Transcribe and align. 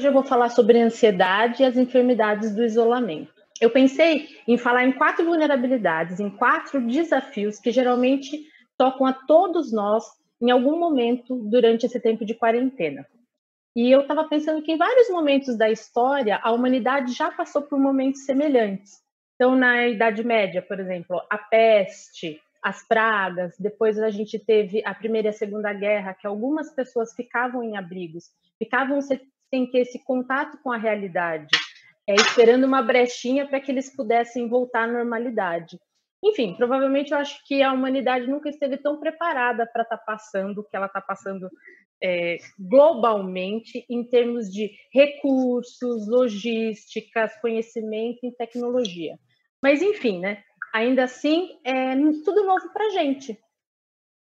Hoje 0.00 0.08
eu 0.08 0.14
vou 0.14 0.24
falar 0.24 0.48
sobre 0.48 0.80
ansiedade 0.80 1.62
e 1.62 1.66
as 1.66 1.76
enfermidades 1.76 2.54
do 2.54 2.64
isolamento. 2.64 3.34
Eu 3.60 3.68
pensei 3.68 4.28
em 4.48 4.56
falar 4.56 4.86
em 4.86 4.92
quatro 4.92 5.26
vulnerabilidades, 5.26 6.18
em 6.18 6.30
quatro 6.30 6.80
desafios 6.86 7.60
que 7.60 7.70
geralmente 7.70 8.46
tocam 8.78 9.06
a 9.06 9.12
todos 9.12 9.70
nós 9.70 10.02
em 10.40 10.50
algum 10.50 10.78
momento 10.78 11.36
durante 11.50 11.84
esse 11.84 12.00
tempo 12.00 12.24
de 12.24 12.32
quarentena. 12.32 13.06
E 13.76 13.90
eu 13.90 14.00
estava 14.00 14.26
pensando 14.26 14.62
que 14.62 14.72
em 14.72 14.78
vários 14.78 15.10
momentos 15.10 15.58
da 15.58 15.70
história 15.70 16.40
a 16.42 16.50
humanidade 16.50 17.12
já 17.12 17.30
passou 17.30 17.60
por 17.60 17.78
momentos 17.78 18.24
semelhantes. 18.24 19.02
Então, 19.34 19.54
na 19.54 19.86
Idade 19.86 20.24
Média, 20.24 20.62
por 20.62 20.80
exemplo, 20.80 21.20
a 21.28 21.36
peste, 21.36 22.40
as 22.62 22.82
pragas, 22.88 23.54
depois 23.58 23.98
a 23.98 24.08
gente 24.08 24.38
teve 24.38 24.82
a 24.82 24.94
Primeira 24.94 25.28
e 25.28 25.30
a 25.30 25.34
Segunda 25.34 25.74
Guerra, 25.74 26.14
que 26.14 26.26
algumas 26.26 26.74
pessoas 26.74 27.12
ficavam 27.12 27.62
em 27.62 27.76
abrigos, 27.76 28.30
ficavam 28.58 28.96
sem 29.50 29.70
ter 29.70 29.80
esse 29.80 30.02
contato 30.04 30.58
com 30.62 30.70
a 30.70 30.76
realidade, 30.76 31.56
é, 32.08 32.14
esperando 32.14 32.64
uma 32.64 32.82
brechinha 32.82 33.46
para 33.46 33.60
que 33.60 33.70
eles 33.70 33.94
pudessem 33.94 34.48
voltar 34.48 34.84
à 34.84 34.92
normalidade. 34.92 35.78
Enfim, 36.24 36.54
provavelmente 36.56 37.12
eu 37.12 37.18
acho 37.18 37.42
que 37.46 37.62
a 37.62 37.72
humanidade 37.72 38.26
nunca 38.26 38.48
esteve 38.48 38.76
tão 38.76 39.00
preparada 39.00 39.66
para 39.66 39.82
estar 39.82 39.96
tá 39.96 40.04
passando 40.04 40.58
o 40.58 40.64
que 40.64 40.76
ela 40.76 40.86
está 40.86 41.00
passando 41.00 41.48
é, 42.02 42.38
globalmente 42.58 43.84
em 43.88 44.04
termos 44.04 44.50
de 44.50 44.70
recursos, 44.92 46.08
logísticas, 46.08 47.38
conhecimento 47.40 48.18
e 48.22 48.32
tecnologia. 48.32 49.18
Mas, 49.62 49.82
enfim, 49.82 50.20
né? 50.20 50.42
ainda 50.72 51.04
assim, 51.04 51.58
é 51.64 51.94
tudo 52.24 52.44
novo 52.44 52.72
para 52.72 52.86
a 52.86 52.90
gente. 52.90 53.38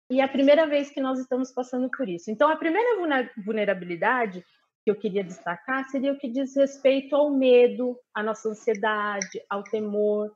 E 0.09 0.21
é 0.21 0.23
a 0.23 0.27
primeira 0.27 0.65
vez 0.65 0.89
que 0.89 1.01
nós 1.01 1.19
estamos 1.19 1.51
passando 1.51 1.89
por 1.89 2.07
isso. 2.07 2.31
Então, 2.31 2.49
a 2.49 2.55
primeira 2.55 3.29
vulnerabilidade 3.45 4.43
que 4.87 4.91
eu 4.91 4.95
queria 4.95 5.21
destacar 5.23 5.83
seria 5.89 6.13
o 6.13 6.17
que 6.17 6.29
diz 6.29 6.55
respeito 6.55 7.13
ao 7.13 7.29
medo, 7.29 7.99
à 8.13 8.23
nossa 8.23 8.47
ansiedade, 8.47 9.41
ao 9.49 9.61
temor. 9.63 10.31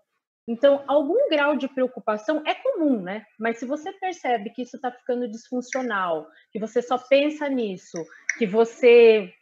Então, 0.45 0.83
algum 0.87 1.29
grau 1.29 1.55
de 1.55 1.69
preocupação 1.69 2.43
é 2.45 2.53
comum, 2.53 3.01
né? 3.01 3.25
Mas 3.39 3.59
se 3.59 3.65
você 3.65 3.93
percebe 3.93 4.49
que 4.49 4.63
isso 4.63 4.75
está 4.75 4.91
ficando 4.91 5.29
disfuncional, 5.29 6.27
que 6.51 6.59
você 6.59 6.81
só 6.81 6.97
pensa 6.97 7.47
nisso, 7.47 8.05
que 8.37 8.45
você 8.45 9.33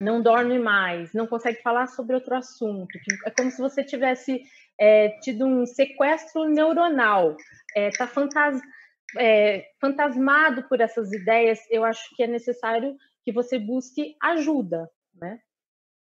não 0.00 0.22
dorme 0.22 0.60
mais, 0.60 1.12
não 1.12 1.26
consegue 1.26 1.60
falar 1.60 1.88
sobre 1.88 2.14
outro 2.14 2.36
assunto, 2.36 2.96
é 3.24 3.30
como 3.32 3.50
se 3.50 3.60
você 3.60 3.82
tivesse 3.82 4.44
é, 4.78 5.08
tido 5.22 5.44
um 5.44 5.66
sequestro 5.66 6.44
neuronal, 6.44 7.36
está 7.74 8.04
é, 8.04 8.06
fantas, 8.06 8.60
é, 9.18 9.64
fantasmado 9.80 10.68
por 10.68 10.80
essas 10.80 11.12
ideias, 11.12 11.58
eu 11.68 11.84
acho 11.84 12.14
que 12.14 12.22
é 12.22 12.28
necessário 12.28 12.96
que 13.26 13.32
você 13.32 13.58
busque 13.58 14.16
ajuda, 14.22 14.88
né? 15.12 15.40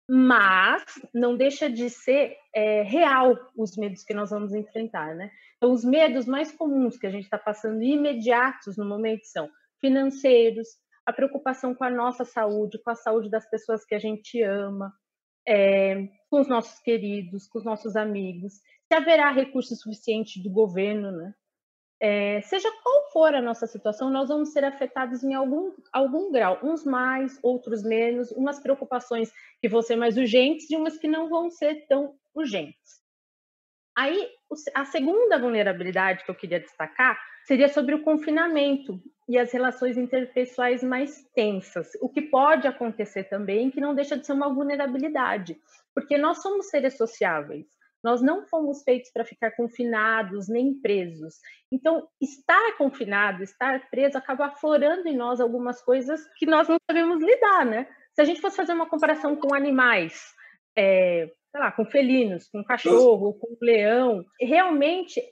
Mas 0.08 0.84
não 1.12 1.36
deixa 1.36 1.68
de 1.68 1.90
ser 1.90 2.36
é, 2.54 2.82
real 2.82 3.36
os 3.56 3.76
medos 3.76 4.04
que 4.04 4.14
nós 4.14 4.30
vamos 4.30 4.54
enfrentar, 4.54 5.16
né? 5.16 5.28
Então, 5.56 5.72
os 5.72 5.84
medos 5.84 6.26
mais 6.26 6.52
comuns 6.52 6.96
que 6.96 7.08
a 7.08 7.10
gente 7.10 7.24
está 7.24 7.36
passando 7.36 7.82
imediatos 7.82 8.76
no 8.76 8.84
momento 8.84 9.24
são 9.24 9.50
financeiros, 9.80 10.68
a 11.04 11.12
preocupação 11.12 11.74
com 11.74 11.82
a 11.82 11.90
nossa 11.90 12.24
saúde, 12.24 12.80
com 12.80 12.90
a 12.90 12.94
saúde 12.94 13.28
das 13.28 13.50
pessoas 13.50 13.84
que 13.84 13.96
a 13.96 13.98
gente 13.98 14.40
ama, 14.40 14.92
é, 15.48 16.08
com 16.30 16.40
os 16.40 16.46
nossos 16.46 16.78
queridos, 16.78 17.48
com 17.48 17.58
os 17.58 17.64
nossos 17.64 17.96
amigos, 17.96 18.54
se 18.86 18.94
haverá 18.94 19.32
recurso 19.32 19.74
suficiente 19.74 20.40
do 20.40 20.50
governo, 20.50 21.10
né? 21.10 21.34
É, 22.02 22.40
seja 22.42 22.70
qual 22.82 23.10
for 23.12 23.34
a 23.34 23.42
nossa 23.42 23.66
situação, 23.66 24.08
nós 24.10 24.28
vamos 24.28 24.52
ser 24.52 24.64
afetados 24.64 25.22
em 25.22 25.34
algum, 25.34 25.70
algum 25.92 26.32
grau, 26.32 26.58
uns 26.62 26.82
mais, 26.84 27.38
outros 27.42 27.82
menos, 27.82 28.32
umas 28.32 28.58
preocupações 28.58 29.30
que 29.60 29.68
vão 29.68 29.82
ser 29.82 29.96
mais 29.96 30.16
urgentes 30.16 30.70
e 30.70 30.76
umas 30.76 30.96
que 30.96 31.06
não 31.06 31.28
vão 31.28 31.50
ser 31.50 31.86
tão 31.86 32.14
urgentes. 32.34 33.00
Aí, 33.96 34.30
a 34.74 34.84
segunda 34.86 35.38
vulnerabilidade 35.38 36.24
que 36.24 36.30
eu 36.30 36.34
queria 36.34 36.60
destacar 36.60 37.18
seria 37.44 37.68
sobre 37.68 37.94
o 37.94 38.02
confinamento 38.02 38.98
e 39.28 39.38
as 39.38 39.52
relações 39.52 39.98
interpessoais 39.98 40.82
mais 40.82 41.22
tensas, 41.34 41.90
o 42.00 42.08
que 42.08 42.22
pode 42.22 42.66
acontecer 42.66 43.24
também, 43.24 43.70
que 43.70 43.80
não 43.80 43.94
deixa 43.94 44.16
de 44.16 44.24
ser 44.24 44.32
uma 44.32 44.52
vulnerabilidade, 44.52 45.60
porque 45.94 46.16
nós 46.16 46.40
somos 46.40 46.68
seres 46.70 46.96
sociáveis. 46.96 47.66
Nós 48.02 48.22
não 48.22 48.46
fomos 48.46 48.82
feitos 48.82 49.10
para 49.12 49.24
ficar 49.24 49.50
confinados 49.52 50.48
nem 50.48 50.74
presos. 50.74 51.34
Então, 51.70 52.08
estar 52.20 52.76
confinado, 52.76 53.42
estar 53.42 53.88
preso, 53.90 54.16
acaba 54.16 54.46
aflorando 54.46 55.06
em 55.08 55.16
nós 55.16 55.40
algumas 55.40 55.82
coisas 55.82 56.20
que 56.36 56.46
nós 56.46 56.68
não 56.68 56.76
sabemos 56.90 57.22
lidar, 57.22 57.66
né? 57.66 57.86
Se 58.14 58.22
a 58.22 58.24
gente 58.24 58.40
fosse 58.40 58.56
fazer 58.56 58.72
uma 58.72 58.88
comparação 58.88 59.36
com 59.36 59.54
animais, 59.54 60.34
é, 60.76 61.30
sei 61.50 61.60
lá, 61.60 61.70
com 61.70 61.84
felinos, 61.84 62.48
com 62.48 62.64
cachorro, 62.64 63.34
com 63.34 63.56
leão, 63.62 64.24
realmente 64.40 65.22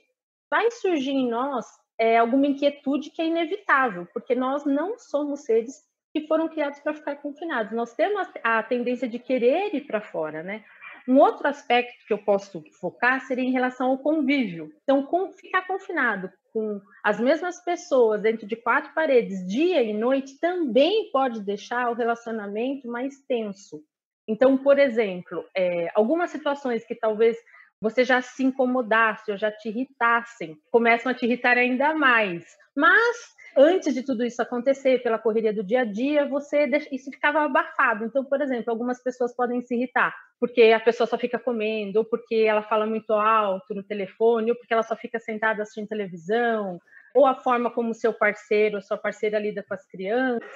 vai 0.49 0.69
surgir 0.71 1.11
em 1.11 1.29
nós 1.29 1.65
é, 1.99 2.17
alguma 2.17 2.47
inquietude 2.47 3.11
que 3.11 3.21
é 3.21 3.27
inevitável, 3.27 4.07
porque 4.13 4.33
nós 4.33 4.65
não 4.65 4.97
somos 4.97 5.41
seres 5.41 5.89
que 6.13 6.25
foram 6.27 6.47
criados 6.47 6.79
para 6.79 6.93
ficar 6.93 7.15
confinados. 7.17 7.73
Nós 7.73 7.93
temos 7.93 8.27
a 8.43 8.63
tendência 8.63 9.07
de 9.07 9.19
querer 9.19 9.75
ir 9.75 9.85
para 9.85 10.01
fora, 10.01 10.41
né? 10.41 10.63
Um 11.09 11.17
outro 11.17 11.47
aspecto 11.47 12.05
que 12.05 12.13
eu 12.13 12.19
posso 12.19 12.63
focar 12.79 13.19
seria 13.21 13.43
em 13.43 13.51
relação 13.51 13.87
ao 13.87 13.97
convívio. 13.97 14.71
Então, 14.83 15.03
com, 15.03 15.31
ficar 15.31 15.65
confinado 15.65 16.31
com 16.53 16.79
as 17.03 17.19
mesmas 17.19 17.59
pessoas 17.65 18.21
dentro 18.21 18.45
de 18.45 18.55
quatro 18.55 18.93
paredes, 18.93 19.43
dia 19.47 19.81
e 19.81 19.91
noite, 19.91 20.39
também 20.39 21.09
pode 21.11 21.41
deixar 21.41 21.89
o 21.89 21.95
relacionamento 21.95 22.87
mais 22.87 23.15
tenso. 23.27 23.83
Então, 24.27 24.55
por 24.55 24.77
exemplo, 24.77 25.43
é, 25.57 25.91
algumas 25.95 26.29
situações 26.29 26.85
que 26.85 26.93
talvez 26.93 27.35
você 27.81 28.03
já 28.03 28.21
se 28.21 28.43
incomodasse 28.43 29.31
ou 29.31 29.37
já 29.37 29.51
te 29.51 29.69
irritassem, 29.69 30.59
começam 30.69 31.11
a 31.11 31.15
te 31.15 31.25
irritar 31.25 31.57
ainda 31.57 31.91
mais. 31.95 32.45
Mas 32.75 33.33
antes 33.59 33.93
de 33.93 34.03
tudo 34.03 34.25
isso 34.25 34.41
acontecer, 34.41 35.03
pela 35.03 35.19
correria 35.19 35.53
do 35.53 35.63
dia 35.63 35.81
a 35.81 35.85
dia, 35.85 36.25
você 36.25 36.65
isso 36.91 37.11
ficava 37.11 37.41
abafado. 37.41 38.05
Então, 38.05 38.23
por 38.23 38.41
exemplo, 38.41 38.71
algumas 38.71 39.03
pessoas 39.03 39.35
podem 39.35 39.61
se 39.61 39.75
irritar 39.75 40.15
porque 40.39 40.71
a 40.71 40.79
pessoa 40.79 41.05
só 41.05 41.17
fica 41.17 41.37
comendo, 41.37 41.99
ou 41.99 42.05
porque 42.05 42.45
ela 42.47 42.63
fala 42.63 42.85
muito 42.85 43.11
alto 43.11 43.75
no 43.75 43.83
telefone, 43.83 44.51
ou 44.51 44.57
porque 44.57 44.73
ela 44.73 44.83
só 44.83 44.95
fica 44.95 45.19
sentada 45.19 45.61
assistindo 45.61 45.89
televisão, 45.89 46.79
ou 47.13 47.25
a 47.25 47.35
forma 47.35 47.69
como 47.69 47.93
seu 47.93 48.13
parceiro 48.13 48.77
ou 48.77 48.81
sua 48.81 48.97
parceira 48.97 49.37
lida 49.37 49.65
com 49.67 49.73
as 49.73 49.85
crianças, 49.85 50.49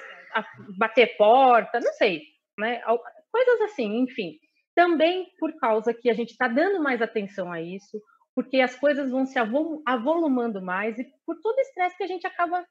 bater 0.78 1.18
porta, 1.18 1.80
não 1.80 1.92
sei, 1.92 2.22
né? 2.58 2.80
Coisas 3.30 3.60
assim, 3.60 3.98
enfim 3.98 4.38
também 4.74 5.28
por 5.38 5.54
causa 5.56 5.94
que 5.94 6.10
a 6.10 6.14
gente 6.14 6.30
está 6.30 6.48
dando 6.48 6.82
mais 6.82 7.00
atenção 7.00 7.52
a 7.52 7.62
isso, 7.62 8.00
porque 8.34 8.60
as 8.60 8.74
coisas 8.74 9.10
vão 9.10 9.24
se 9.24 9.38
avolumando 9.38 10.60
mais 10.60 10.98
e 10.98 11.04
por 11.24 11.40
todo 11.40 11.56
o 11.56 11.60
estresse 11.60 11.96
que 11.96 12.02
a 12.02 12.08
gente 12.08 12.26
acaba 12.26 12.66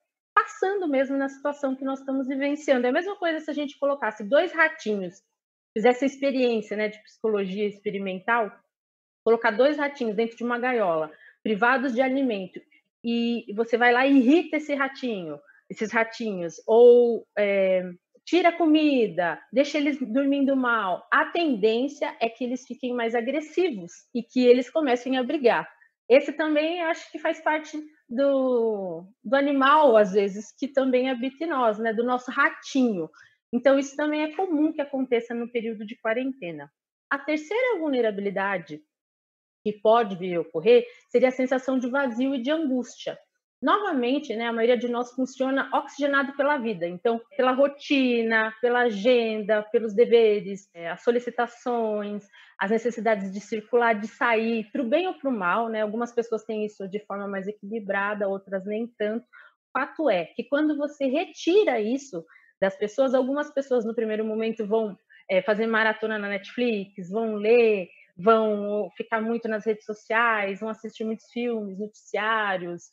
passando 0.63 0.87
mesmo 0.87 1.17
na 1.17 1.27
situação 1.27 1.75
que 1.75 1.83
nós 1.83 1.99
estamos 1.99 2.25
vivenciando. 2.25 2.87
É 2.87 2.89
a 2.89 2.93
mesma 2.93 3.17
coisa 3.17 3.41
se 3.41 3.51
a 3.51 3.53
gente 3.53 3.77
colocasse 3.77 4.23
dois 4.23 4.53
ratinhos, 4.53 5.21
fizesse 5.75 6.05
experiência 6.05 6.77
né, 6.77 6.87
de 6.87 7.03
psicologia 7.03 7.67
experimental, 7.67 8.49
colocar 9.25 9.51
dois 9.51 9.77
ratinhos 9.77 10.15
dentro 10.15 10.37
de 10.37 10.43
uma 10.43 10.57
gaiola, 10.57 11.11
privados 11.43 11.93
de 11.93 12.01
alimento, 12.01 12.61
e 13.03 13.45
você 13.53 13.77
vai 13.77 13.91
lá 13.91 14.07
e 14.07 14.15
irrita 14.15 14.55
esse 14.55 14.73
ratinho, 14.73 15.37
esses 15.69 15.91
ratinhos, 15.91 16.55
ou 16.65 17.27
é, 17.37 17.83
tira 18.25 18.51
comida, 18.53 19.41
deixa 19.51 19.77
eles 19.77 19.97
dormindo 19.99 20.55
mal, 20.55 21.05
a 21.11 21.25
tendência 21.25 22.15
é 22.21 22.29
que 22.29 22.45
eles 22.45 22.65
fiquem 22.65 22.93
mais 22.93 23.13
agressivos 23.13 23.91
e 24.15 24.23
que 24.23 24.45
eles 24.45 24.69
comecem 24.69 25.17
a 25.17 25.23
brigar. 25.23 25.69
Esse 26.09 26.31
também 26.31 26.81
acho 26.83 27.11
que 27.11 27.19
faz 27.19 27.41
parte 27.41 27.77
do, 28.13 29.05
do 29.23 29.35
animal, 29.35 29.97
às 29.97 30.13
vezes, 30.13 30.51
que 30.51 30.67
também 30.67 31.09
habita 31.09 31.43
em 31.43 31.47
nós, 31.47 31.79
né? 31.79 31.93
do 31.93 32.03
nosso 32.03 32.31
ratinho. 32.31 33.09
Então, 33.51 33.77
isso 33.77 33.95
também 33.95 34.23
é 34.23 34.35
comum 34.35 34.71
que 34.71 34.81
aconteça 34.81 35.33
no 35.33 35.51
período 35.51 35.85
de 35.85 35.95
quarentena. 35.97 36.71
A 37.09 37.17
terceira 37.17 37.79
vulnerabilidade 37.79 38.81
que 39.63 39.73
pode 39.73 40.15
vir 40.15 40.35
a 40.35 40.41
ocorrer 40.41 40.85
seria 41.09 41.29
a 41.29 41.31
sensação 41.31 41.79
de 41.79 41.89
vazio 41.89 42.35
e 42.35 42.41
de 42.41 42.51
angústia. 42.51 43.17
Novamente, 43.63 44.35
né, 44.35 44.45
a 44.47 44.51
maioria 44.51 44.77
de 44.77 44.89
nós 44.89 45.13
funciona 45.13 45.69
oxigenado 45.73 46.33
pela 46.35 46.57
vida, 46.57 46.85
então, 46.85 47.21
pela 47.37 47.53
rotina, 47.53 48.53
pela 48.59 48.81
agenda, 48.81 49.63
pelos 49.71 49.93
deveres, 49.93 50.69
é, 50.73 50.89
as 50.89 51.01
solicitações, 51.01 52.27
as 52.59 52.71
necessidades 52.71 53.31
de 53.31 53.39
circular, 53.39 53.93
de 53.93 54.05
sair, 54.09 54.69
para 54.69 54.81
o 54.81 54.89
bem 54.89 55.07
ou 55.07 55.13
para 55.13 55.29
o 55.29 55.33
mal, 55.33 55.69
né? 55.69 55.81
Algumas 55.81 56.11
pessoas 56.11 56.43
têm 56.43 56.65
isso 56.65 56.89
de 56.89 56.99
forma 57.05 57.25
mais 57.25 57.47
equilibrada, 57.47 58.27
outras 58.27 58.65
nem 58.65 58.85
tanto. 58.97 59.23
O 59.23 59.79
fato 59.79 60.09
é 60.09 60.25
que 60.25 60.43
quando 60.43 60.75
você 60.75 61.05
retira 61.05 61.79
isso 61.79 62.25
das 62.59 62.75
pessoas, 62.75 63.13
algumas 63.13 63.49
pessoas 63.53 63.85
no 63.85 63.95
primeiro 63.95 64.25
momento 64.25 64.67
vão 64.67 64.97
é, 65.29 65.41
fazer 65.41 65.67
maratona 65.67 66.19
na 66.19 66.27
Netflix, 66.27 67.09
vão 67.09 67.35
ler, 67.35 67.87
vão 68.17 68.89
ficar 68.97 69.21
muito 69.21 69.47
nas 69.47 69.65
redes 69.65 69.85
sociais, 69.85 70.59
vão 70.59 70.67
assistir 70.67 71.05
muitos 71.05 71.31
filmes, 71.31 71.79
noticiários, 71.79 72.91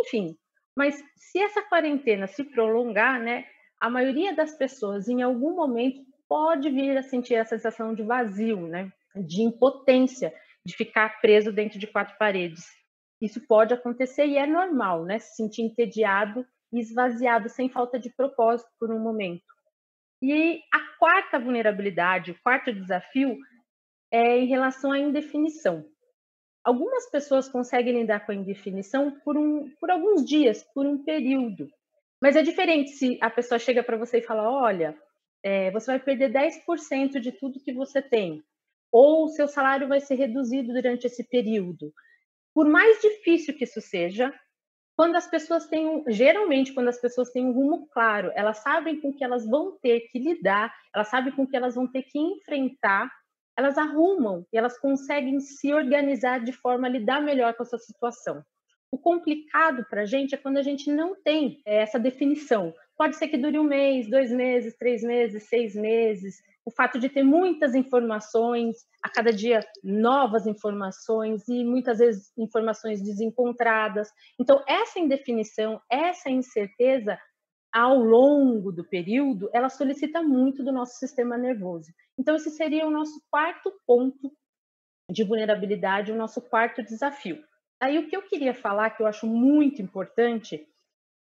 enfim, 0.00 0.36
mas 0.76 1.00
se 1.16 1.38
essa 1.38 1.62
quarentena 1.62 2.26
se 2.26 2.44
prolongar, 2.44 3.20
né, 3.20 3.44
a 3.80 3.90
maioria 3.90 4.34
das 4.34 4.56
pessoas 4.56 5.08
em 5.08 5.22
algum 5.22 5.54
momento 5.54 6.00
pode 6.28 6.70
vir 6.70 6.96
a 6.96 7.02
sentir 7.02 7.36
a 7.36 7.44
sensação 7.44 7.94
de 7.94 8.02
vazio, 8.02 8.66
né? 8.66 8.90
De 9.14 9.42
impotência, 9.42 10.34
de 10.66 10.74
ficar 10.74 11.20
preso 11.20 11.52
dentro 11.52 11.78
de 11.78 11.86
quatro 11.86 12.16
paredes. 12.18 12.64
Isso 13.20 13.40
pode 13.46 13.74
acontecer 13.74 14.26
e 14.26 14.36
é 14.36 14.46
normal, 14.46 15.04
né? 15.04 15.18
Se 15.18 15.36
sentir 15.36 15.62
entediado 15.62 16.46
e 16.72 16.80
esvaziado, 16.80 17.48
sem 17.48 17.68
falta 17.68 17.98
de 17.98 18.10
propósito 18.10 18.68
por 18.80 18.90
um 18.90 18.98
momento. 18.98 19.44
E 20.22 20.60
a 20.72 20.80
quarta 20.98 21.38
vulnerabilidade, 21.38 22.32
o 22.32 22.42
quarto 22.42 22.72
desafio, 22.72 23.36
é 24.10 24.38
em 24.38 24.46
relação 24.46 24.92
à 24.92 24.98
indefinição. 24.98 25.84
Algumas 26.64 27.10
pessoas 27.10 27.48
conseguem 27.48 28.00
lidar 28.00 28.24
com 28.24 28.32
a 28.32 28.34
indefinição 28.34 29.10
por, 29.20 29.36
um, 29.36 29.70
por 29.78 29.90
alguns 29.90 30.24
dias, 30.24 30.64
por 30.74 30.86
um 30.86 31.04
período. 31.04 31.68
Mas 32.20 32.36
é 32.36 32.42
diferente 32.42 32.92
se 32.92 33.18
a 33.20 33.28
pessoa 33.28 33.58
chega 33.58 33.82
para 33.82 33.98
você 33.98 34.18
e 34.18 34.22
fala: 34.22 34.50
olha, 34.50 34.96
é, 35.42 35.70
você 35.70 35.92
vai 35.92 36.00
perder 36.00 36.32
10% 36.32 37.20
de 37.20 37.32
tudo 37.32 37.60
que 37.60 37.72
você 37.72 38.00
tem, 38.00 38.42
ou 38.90 39.28
seu 39.28 39.46
salário 39.46 39.86
vai 39.86 40.00
ser 40.00 40.14
reduzido 40.14 40.72
durante 40.72 41.06
esse 41.06 41.22
período. 41.22 41.92
Por 42.54 42.66
mais 42.66 42.98
difícil 43.00 43.54
que 43.54 43.64
isso 43.64 43.80
seja, 43.82 44.32
quando 44.96 45.16
as 45.16 45.26
pessoas 45.26 45.66
têm, 45.66 45.86
um, 45.86 46.04
geralmente, 46.08 46.72
quando 46.72 46.88
as 46.88 47.00
pessoas 47.00 47.30
têm 47.30 47.44
um 47.44 47.52
rumo 47.52 47.88
claro, 47.88 48.30
elas 48.34 48.58
sabem 48.58 49.00
com 49.00 49.12
que 49.12 49.24
elas 49.24 49.44
vão 49.44 49.76
ter 49.82 50.00
que 50.10 50.18
lidar, 50.18 50.72
elas 50.94 51.08
sabem 51.08 51.32
com 51.32 51.46
que 51.46 51.56
elas 51.56 51.74
vão 51.74 51.86
ter 51.86 52.04
que 52.04 52.18
enfrentar, 52.18 53.10
elas 53.56 53.78
arrumam 53.78 54.46
e 54.52 54.58
elas 54.58 54.78
conseguem 54.78 55.40
se 55.40 55.72
organizar 55.72 56.40
de 56.40 56.52
forma 56.52 56.86
a 56.86 56.90
lidar 56.90 57.22
melhor 57.22 57.54
com 57.54 57.62
essa 57.62 57.78
situação. 57.78 58.44
O 58.90 58.98
complicado 58.98 59.84
para 59.90 60.02
a 60.02 60.06
gente 60.06 60.36
é 60.36 60.38
quando 60.38 60.56
a 60.56 60.62
gente 60.62 60.88
não 60.88 61.20
tem 61.20 61.60
é, 61.66 61.82
essa 61.82 61.98
definição. 61.98 62.72
Pode 62.96 63.16
ser 63.16 63.26
que 63.26 63.36
dure 63.36 63.58
um 63.58 63.64
mês, 63.64 64.08
dois 64.08 64.30
meses, 64.30 64.76
três 64.78 65.02
meses, 65.02 65.48
seis 65.48 65.74
meses. 65.74 66.36
O 66.64 66.70
fato 66.70 66.98
de 66.98 67.08
ter 67.08 67.24
muitas 67.24 67.74
informações, 67.74 68.76
a 69.02 69.08
cada 69.08 69.32
dia 69.32 69.66
novas 69.82 70.46
informações 70.46 71.46
e 71.48 71.64
muitas 71.64 71.98
vezes 71.98 72.32
informações 72.38 73.02
desencontradas. 73.02 74.08
Então, 74.40 74.62
essa 74.66 75.00
indefinição, 75.00 75.80
essa 75.90 76.30
incerteza, 76.30 77.18
ao 77.74 77.98
longo 77.98 78.70
do 78.70 78.84
período, 78.84 79.50
ela 79.52 79.68
solicita 79.68 80.22
muito 80.22 80.62
do 80.62 80.70
nosso 80.70 80.96
sistema 80.96 81.36
nervoso. 81.36 81.92
Então, 82.16 82.36
esse 82.36 82.48
seria 82.50 82.86
o 82.86 82.90
nosso 82.90 83.20
quarto 83.28 83.72
ponto 83.84 84.32
de 85.10 85.24
vulnerabilidade, 85.24 86.12
o 86.12 86.16
nosso 86.16 86.40
quarto 86.40 86.84
desafio. 86.84 87.42
Aí 87.80 87.98
o 87.98 88.06
que 88.08 88.16
eu 88.16 88.22
queria 88.22 88.54
falar, 88.54 88.90
que 88.90 89.02
eu 89.02 89.08
acho 89.08 89.26
muito 89.26 89.82
importante, 89.82 90.64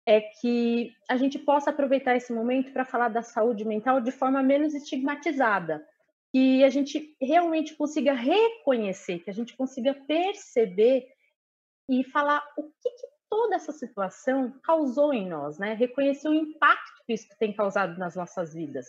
é 0.06 0.20
que 0.20 0.92
a 1.08 1.16
gente 1.16 1.38
possa 1.38 1.70
aproveitar 1.70 2.16
esse 2.16 2.34
momento 2.34 2.70
para 2.70 2.84
falar 2.84 3.08
da 3.08 3.22
saúde 3.22 3.64
mental 3.64 4.02
de 4.02 4.12
forma 4.12 4.42
menos 4.42 4.74
estigmatizada, 4.74 5.82
que 6.34 6.62
a 6.62 6.68
gente 6.68 7.16
realmente 7.20 7.74
consiga 7.74 8.12
reconhecer, 8.12 9.20
que 9.20 9.30
a 9.30 9.34
gente 9.34 9.56
consiga 9.56 9.94
perceber 9.94 11.06
e 11.88 12.04
falar 12.04 12.44
o 12.58 12.64
que, 12.64 12.90
que 12.90 13.11
toda 13.32 13.56
essa 13.56 13.72
situação 13.72 14.52
causou 14.62 15.10
em 15.10 15.26
nós, 15.26 15.58
né? 15.58 15.72
Reconhecer 15.72 16.28
o 16.28 16.34
impacto 16.34 17.02
que 17.06 17.14
isso 17.14 17.26
tem 17.38 17.50
causado 17.50 17.98
nas 17.98 18.14
nossas 18.14 18.52
vidas. 18.52 18.84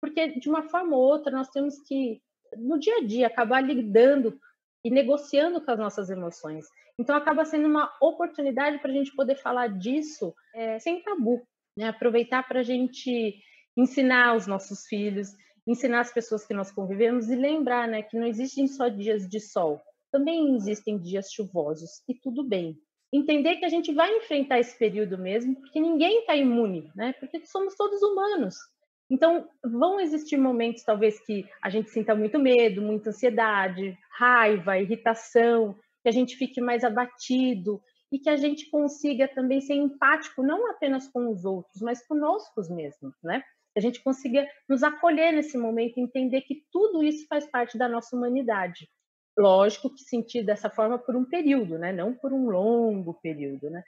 Porque, 0.00 0.28
de 0.40 0.48
uma 0.48 0.62
forma 0.62 0.96
ou 0.96 1.02
outra, 1.02 1.30
nós 1.30 1.50
temos 1.50 1.78
que, 1.80 2.22
no 2.56 2.78
dia 2.78 2.96
a 2.96 3.04
dia, 3.04 3.26
acabar 3.26 3.60
lidando 3.60 4.40
e 4.82 4.88
negociando 4.88 5.60
com 5.60 5.70
as 5.70 5.78
nossas 5.78 6.08
emoções. 6.08 6.64
Então, 6.98 7.14
acaba 7.14 7.44
sendo 7.44 7.68
uma 7.68 7.94
oportunidade 8.00 8.78
para 8.78 8.90
a 8.90 8.94
gente 8.94 9.14
poder 9.14 9.36
falar 9.36 9.66
disso 9.66 10.34
é, 10.54 10.78
sem 10.78 11.02
tabu, 11.02 11.46
né? 11.76 11.88
aproveitar 11.88 12.48
para 12.48 12.60
a 12.60 12.62
gente 12.62 13.38
ensinar 13.76 14.36
os 14.36 14.46
nossos 14.46 14.86
filhos, 14.86 15.28
ensinar 15.66 16.00
as 16.00 16.14
pessoas 16.14 16.46
que 16.46 16.54
nós 16.54 16.72
convivemos 16.72 17.28
e 17.28 17.36
lembrar 17.36 17.86
né, 17.86 18.02
que 18.02 18.18
não 18.18 18.26
existem 18.26 18.66
só 18.66 18.88
dias 18.88 19.28
de 19.28 19.38
sol, 19.38 19.82
também 20.10 20.54
existem 20.56 20.98
dias 20.98 21.30
chuvosos 21.30 22.02
e 22.08 22.14
tudo 22.14 22.42
bem. 22.42 22.80
Entender 23.12 23.56
que 23.56 23.64
a 23.64 23.68
gente 23.68 23.92
vai 23.92 24.14
enfrentar 24.16 24.58
esse 24.58 24.76
período 24.78 25.16
mesmo, 25.16 25.54
porque 25.56 25.80
ninguém 25.80 26.20
está 26.20 26.34
imune, 26.34 26.90
né? 26.94 27.14
porque 27.20 27.44
somos 27.46 27.74
todos 27.74 28.02
humanos. 28.02 28.56
Então, 29.08 29.48
vão 29.64 30.00
existir 30.00 30.36
momentos, 30.36 30.82
talvez, 30.82 31.24
que 31.24 31.44
a 31.62 31.70
gente 31.70 31.90
sinta 31.90 32.14
muito 32.14 32.38
medo, 32.38 32.82
muita 32.82 33.10
ansiedade, 33.10 33.96
raiva, 34.10 34.78
irritação, 34.78 35.76
que 36.02 36.08
a 36.08 36.12
gente 36.12 36.36
fique 36.36 36.60
mais 36.60 36.82
abatido 36.82 37.80
e 38.10 38.18
que 38.18 38.28
a 38.28 38.36
gente 38.36 38.68
consiga 38.70 39.28
também 39.28 39.60
ser 39.60 39.74
empático 39.74 40.42
não 40.42 40.70
apenas 40.70 41.08
com 41.08 41.30
os 41.30 41.44
outros, 41.44 41.80
mas 41.82 42.04
conosco 42.06 42.60
mesmos, 42.70 43.14
né? 43.22 43.42
Que 43.72 43.78
a 43.78 43.82
gente 43.82 44.02
consiga 44.02 44.46
nos 44.68 44.82
acolher 44.82 45.32
nesse 45.32 45.56
momento, 45.56 45.98
entender 45.98 46.42
que 46.42 46.64
tudo 46.72 47.02
isso 47.04 47.26
faz 47.28 47.48
parte 47.50 47.78
da 47.78 47.88
nossa 47.88 48.16
humanidade. 48.16 48.88
Lógico 49.38 49.90
que 49.94 50.02
sentir 50.02 50.42
dessa 50.42 50.70
forma 50.70 50.98
por 50.98 51.14
um 51.14 51.24
período, 51.24 51.78
né? 51.78 51.92
Não 51.92 52.14
por 52.14 52.32
um 52.32 52.48
longo 52.48 53.14
período, 53.14 53.68
né? 53.70 53.82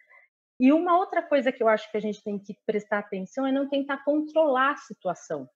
E 0.61 0.73
uma 0.73 0.99
outra 0.99 1.23
coisa 1.23 1.53
que 1.53 1.63
eu 1.63 1.69
acho 1.69 1.91
que 1.91 1.97
a 1.97 2.01
gente 2.01 2.23
tem 2.23 2.39
que 2.39 2.55
prestar 2.67 2.99
atenção 2.99 3.47
é 3.47 3.53
não 3.53 3.69
tentar 3.69 4.05
controlar 4.05 4.73
a 4.73 4.77
situação. 4.77 5.49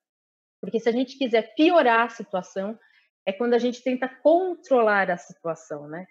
Porque 0.61 0.79
se 0.79 0.89
a 0.89 0.93
gente 0.93 1.19
quiser 1.19 1.55
piorar 1.55 2.07
a 2.07 2.09
situação, 2.09 2.79
é 3.27 3.33
quando 3.33 3.55
a 3.55 3.59
gente 3.59 3.83
tenta 3.83 4.09
controlar 4.09 5.11
a 5.11 5.17
situação, 5.17 5.89
né? 5.89 6.07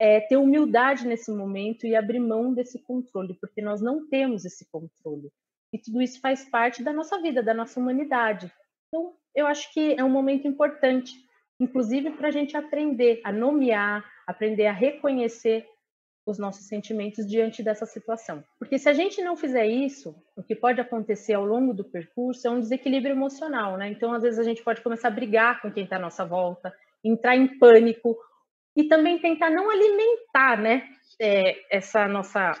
é, 0.00 0.18
ter 0.18 0.38
humildade 0.38 1.06
nesse 1.06 1.30
momento 1.30 1.86
e 1.86 1.94
abrir 1.94 2.18
mão 2.18 2.54
desse 2.54 2.78
controle, 2.78 3.36
porque 3.38 3.60
nós 3.60 3.82
não 3.82 4.08
temos 4.08 4.46
esse 4.46 4.66
controle. 4.72 5.30
E 5.74 5.78
tudo 5.78 6.00
isso 6.00 6.18
faz 6.22 6.48
parte 6.48 6.82
da 6.82 6.90
nossa 6.90 7.20
vida, 7.20 7.42
da 7.42 7.52
nossa 7.52 7.78
humanidade. 7.78 8.50
Então, 8.88 9.14
eu 9.34 9.46
acho 9.46 9.70
que 9.74 9.92
é 9.92 10.02
um 10.02 10.08
momento 10.08 10.48
importante, 10.48 11.12
inclusive 11.60 12.10
para 12.12 12.28
a 12.28 12.30
gente 12.30 12.56
aprender 12.56 13.20
a 13.24 13.30
nomear, 13.30 14.04
aprender 14.26 14.66
a 14.66 14.72
reconhecer 14.72 15.66
os 16.26 16.38
nossos 16.38 16.66
sentimentos 16.66 17.26
diante 17.26 17.62
dessa 17.62 17.86
situação. 17.86 18.42
Porque 18.58 18.78
se 18.78 18.88
a 18.88 18.92
gente 18.92 19.22
não 19.22 19.36
fizer 19.36 19.66
isso, 19.66 20.14
o 20.36 20.42
que 20.42 20.54
pode 20.54 20.80
acontecer 20.80 21.34
ao 21.34 21.44
longo 21.44 21.74
do 21.74 21.84
percurso 21.84 22.46
é 22.46 22.50
um 22.50 22.60
desequilíbrio 22.60 23.14
emocional, 23.14 23.76
né? 23.76 23.88
Então, 23.88 24.12
às 24.12 24.22
vezes, 24.22 24.38
a 24.38 24.44
gente 24.44 24.62
pode 24.62 24.80
começar 24.80 25.08
a 25.08 25.12
brigar 25.12 25.60
com 25.60 25.72
quem 25.72 25.84
está 25.84 25.96
à 25.96 26.00
nossa 26.00 26.24
volta, 26.24 26.72
entrar 27.04 27.36
em 27.36 27.58
pânico 27.58 28.16
e 28.76 28.84
também 28.84 29.18
tentar 29.18 29.50
não 29.50 29.70
alimentar, 29.70 30.56
né, 30.60 30.88
é, 31.20 31.56
essa 31.70 32.06
nossa 32.06 32.52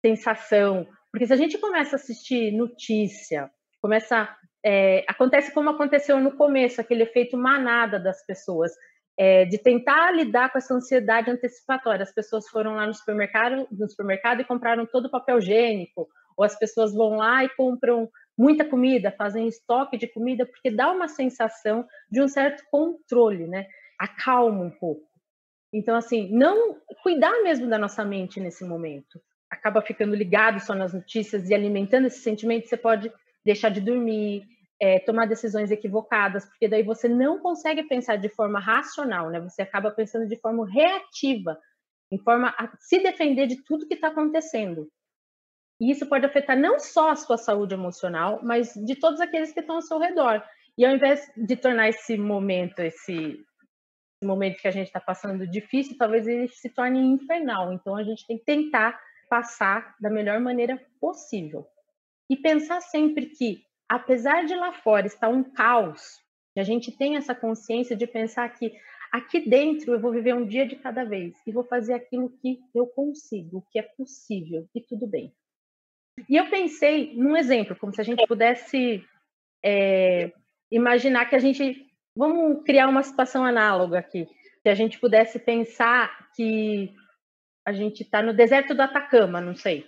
sensação, 0.00 0.86
porque 1.12 1.26
se 1.26 1.32
a 1.32 1.36
gente 1.36 1.58
começa 1.58 1.96
a 1.96 1.98
assistir 1.98 2.52
notícia, 2.52 3.50
começa 3.80 4.28
é, 4.64 5.04
acontece 5.08 5.52
como 5.52 5.70
aconteceu 5.70 6.18
no 6.20 6.32
começo, 6.36 6.80
aquele 6.80 7.02
efeito 7.02 7.36
manada 7.36 7.98
das 7.98 8.24
pessoas, 8.24 8.72
é, 9.18 9.44
de 9.44 9.58
tentar 9.58 10.12
lidar 10.12 10.50
com 10.50 10.58
essa 10.58 10.74
ansiedade 10.74 11.30
antecipatória. 11.30 12.02
As 12.02 12.12
pessoas 12.12 12.48
foram 12.48 12.74
lá 12.74 12.86
no 12.86 12.94
supermercado, 12.94 13.66
no 13.70 13.88
supermercado 13.88 14.40
e 14.40 14.44
compraram 14.44 14.86
todo 14.86 15.06
o 15.06 15.10
papel 15.10 15.38
higiênico, 15.38 16.08
ou 16.36 16.44
as 16.44 16.58
pessoas 16.58 16.94
vão 16.94 17.16
lá 17.16 17.44
e 17.44 17.48
compram 17.50 18.08
muita 18.36 18.64
comida, 18.64 19.12
fazem 19.12 19.46
estoque 19.46 19.98
de 19.98 20.06
comida, 20.06 20.46
porque 20.46 20.70
dá 20.70 20.90
uma 20.90 21.08
sensação 21.08 21.86
de 22.10 22.22
um 22.22 22.28
certo 22.28 22.62
controle, 22.70 23.46
né? 23.46 23.66
Acalma 23.98 24.64
um 24.64 24.70
pouco. 24.70 25.06
Então, 25.72 25.94
assim, 25.94 26.30
não 26.32 26.78
cuidar 27.02 27.42
mesmo 27.42 27.68
da 27.68 27.78
nossa 27.78 28.04
mente 28.04 28.40
nesse 28.40 28.64
momento. 28.64 29.20
Acaba 29.50 29.82
ficando 29.82 30.14
ligado 30.14 30.60
só 30.60 30.74
nas 30.74 30.94
notícias 30.94 31.48
e 31.50 31.54
alimentando 31.54 32.06
esse 32.06 32.20
sentimento, 32.20 32.68
você 32.68 32.76
pode 32.76 33.12
deixar 33.50 33.68
de 33.68 33.80
dormir, 33.80 34.46
é, 34.80 35.00
tomar 35.00 35.26
decisões 35.26 35.72
equivocadas, 35.72 36.44
porque 36.44 36.68
daí 36.68 36.84
você 36.84 37.08
não 37.08 37.40
consegue 37.40 37.82
pensar 37.82 38.16
de 38.16 38.28
forma 38.28 38.60
racional, 38.60 39.28
né? 39.28 39.40
Você 39.40 39.60
acaba 39.60 39.90
pensando 39.90 40.28
de 40.28 40.36
forma 40.36 40.68
reativa, 40.70 41.58
em 42.12 42.18
forma 42.18 42.54
a 42.56 42.70
se 42.78 43.00
defender 43.00 43.48
de 43.48 43.62
tudo 43.64 43.86
que 43.88 43.94
está 43.94 44.08
acontecendo. 44.08 44.88
E 45.80 45.90
isso 45.90 46.06
pode 46.06 46.24
afetar 46.24 46.56
não 46.56 46.78
só 46.78 47.10
a 47.10 47.16
sua 47.16 47.36
saúde 47.36 47.74
emocional, 47.74 48.40
mas 48.42 48.72
de 48.74 48.94
todos 48.94 49.20
aqueles 49.20 49.52
que 49.52 49.60
estão 49.60 49.76
ao 49.76 49.82
seu 49.82 49.98
redor. 49.98 50.42
E 50.78 50.84
ao 50.84 50.94
invés 50.94 51.28
de 51.36 51.56
tornar 51.56 51.88
esse 51.88 52.16
momento, 52.16 52.78
esse 52.80 53.44
momento 54.22 54.60
que 54.60 54.68
a 54.68 54.72
gente 54.72 54.86
está 54.86 55.00
passando 55.00 55.46
difícil, 55.46 55.96
talvez 55.98 56.28
ele 56.28 56.48
se 56.48 56.68
torne 56.70 57.00
infernal. 57.00 57.72
Então 57.72 57.96
a 57.96 58.04
gente 58.04 58.26
tem 58.26 58.38
que 58.38 58.44
tentar 58.44 59.00
passar 59.28 59.96
da 60.00 60.08
melhor 60.08 60.38
maneira 60.38 60.80
possível. 61.00 61.66
E 62.30 62.36
pensar 62.36 62.80
sempre 62.80 63.26
que, 63.26 63.62
apesar 63.88 64.46
de 64.46 64.54
lá 64.54 64.72
fora 64.72 65.06
estar 65.06 65.28
um 65.28 65.42
caos, 65.42 66.18
a 66.56 66.62
gente 66.62 66.96
tem 66.96 67.16
essa 67.16 67.34
consciência 67.34 67.96
de 67.96 68.06
pensar 68.06 68.48
que 68.50 68.72
aqui 69.12 69.40
dentro 69.40 69.92
eu 69.92 70.00
vou 70.00 70.12
viver 70.12 70.34
um 70.34 70.46
dia 70.46 70.66
de 70.66 70.76
cada 70.76 71.04
vez 71.04 71.34
e 71.46 71.52
vou 71.52 71.64
fazer 71.64 71.94
aquilo 71.94 72.30
que 72.40 72.60
eu 72.74 72.86
consigo, 72.86 73.58
o 73.58 73.62
que 73.70 73.78
é 73.78 73.82
possível 73.82 74.68
e 74.74 74.80
tudo 74.80 75.06
bem. 75.06 75.34
E 76.28 76.36
eu 76.36 76.48
pensei 76.48 77.14
num 77.16 77.36
exemplo, 77.36 77.74
como 77.74 77.92
se 77.92 78.00
a 78.00 78.04
gente 78.04 78.26
pudesse 78.26 79.04
é, 79.64 80.32
imaginar 80.70 81.26
que 81.26 81.34
a 81.34 81.38
gente 81.38 81.90
Vamos 82.16 82.64
criar 82.64 82.88
uma 82.88 83.02
situação 83.02 83.44
análoga 83.44 83.98
aqui. 83.98 84.28
Se 84.62 84.68
a 84.68 84.74
gente 84.74 84.98
pudesse 84.98 85.38
pensar 85.38 86.28
que 86.34 86.92
a 87.64 87.72
gente 87.72 88.02
está 88.02 88.22
no 88.22 88.34
deserto 88.34 88.74
do 88.74 88.82
Atacama, 88.82 89.40
não 89.40 89.54
sei, 89.54 89.86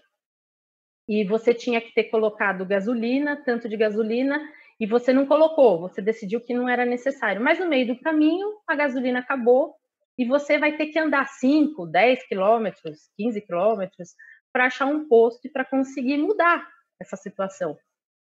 e 1.12 1.25
você 1.25 1.52
tinha 1.52 1.78
que 1.78 1.92
ter 1.92 2.04
colocado 2.04 2.64
gasolina, 2.64 3.37
tanto 3.45 3.69
de 3.69 3.76
gasolina, 3.76 4.40
e 4.81 4.87
você 4.87 5.12
não 5.12 5.26
colocou, 5.26 5.78
você 5.78 6.00
decidiu 6.00 6.40
que 6.40 6.54
não 6.54 6.66
era 6.66 6.87
necessário. 6.87 7.42
Mas 7.42 7.59
no 7.59 7.69
meio 7.69 7.87
do 7.87 8.00
caminho, 8.00 8.49
a 8.66 8.75
gasolina 8.75 9.19
acabou 9.19 9.75
e 10.16 10.25
você 10.25 10.59
vai 10.59 10.75
ter 10.75 10.87
que 10.87 10.99
andar 10.99 11.26
5, 11.26 11.87
10 11.87 12.26
quilômetros, 12.26 13.11
15 13.19 13.42
quilômetros 13.42 14.14
para 14.50 14.64
achar 14.64 14.87
um 14.87 15.07
posto 15.07 15.47
e 15.47 15.50
para 15.50 15.66
conseguir 15.66 16.16
mudar 16.16 16.66
essa 16.99 17.16
situação. 17.16 17.76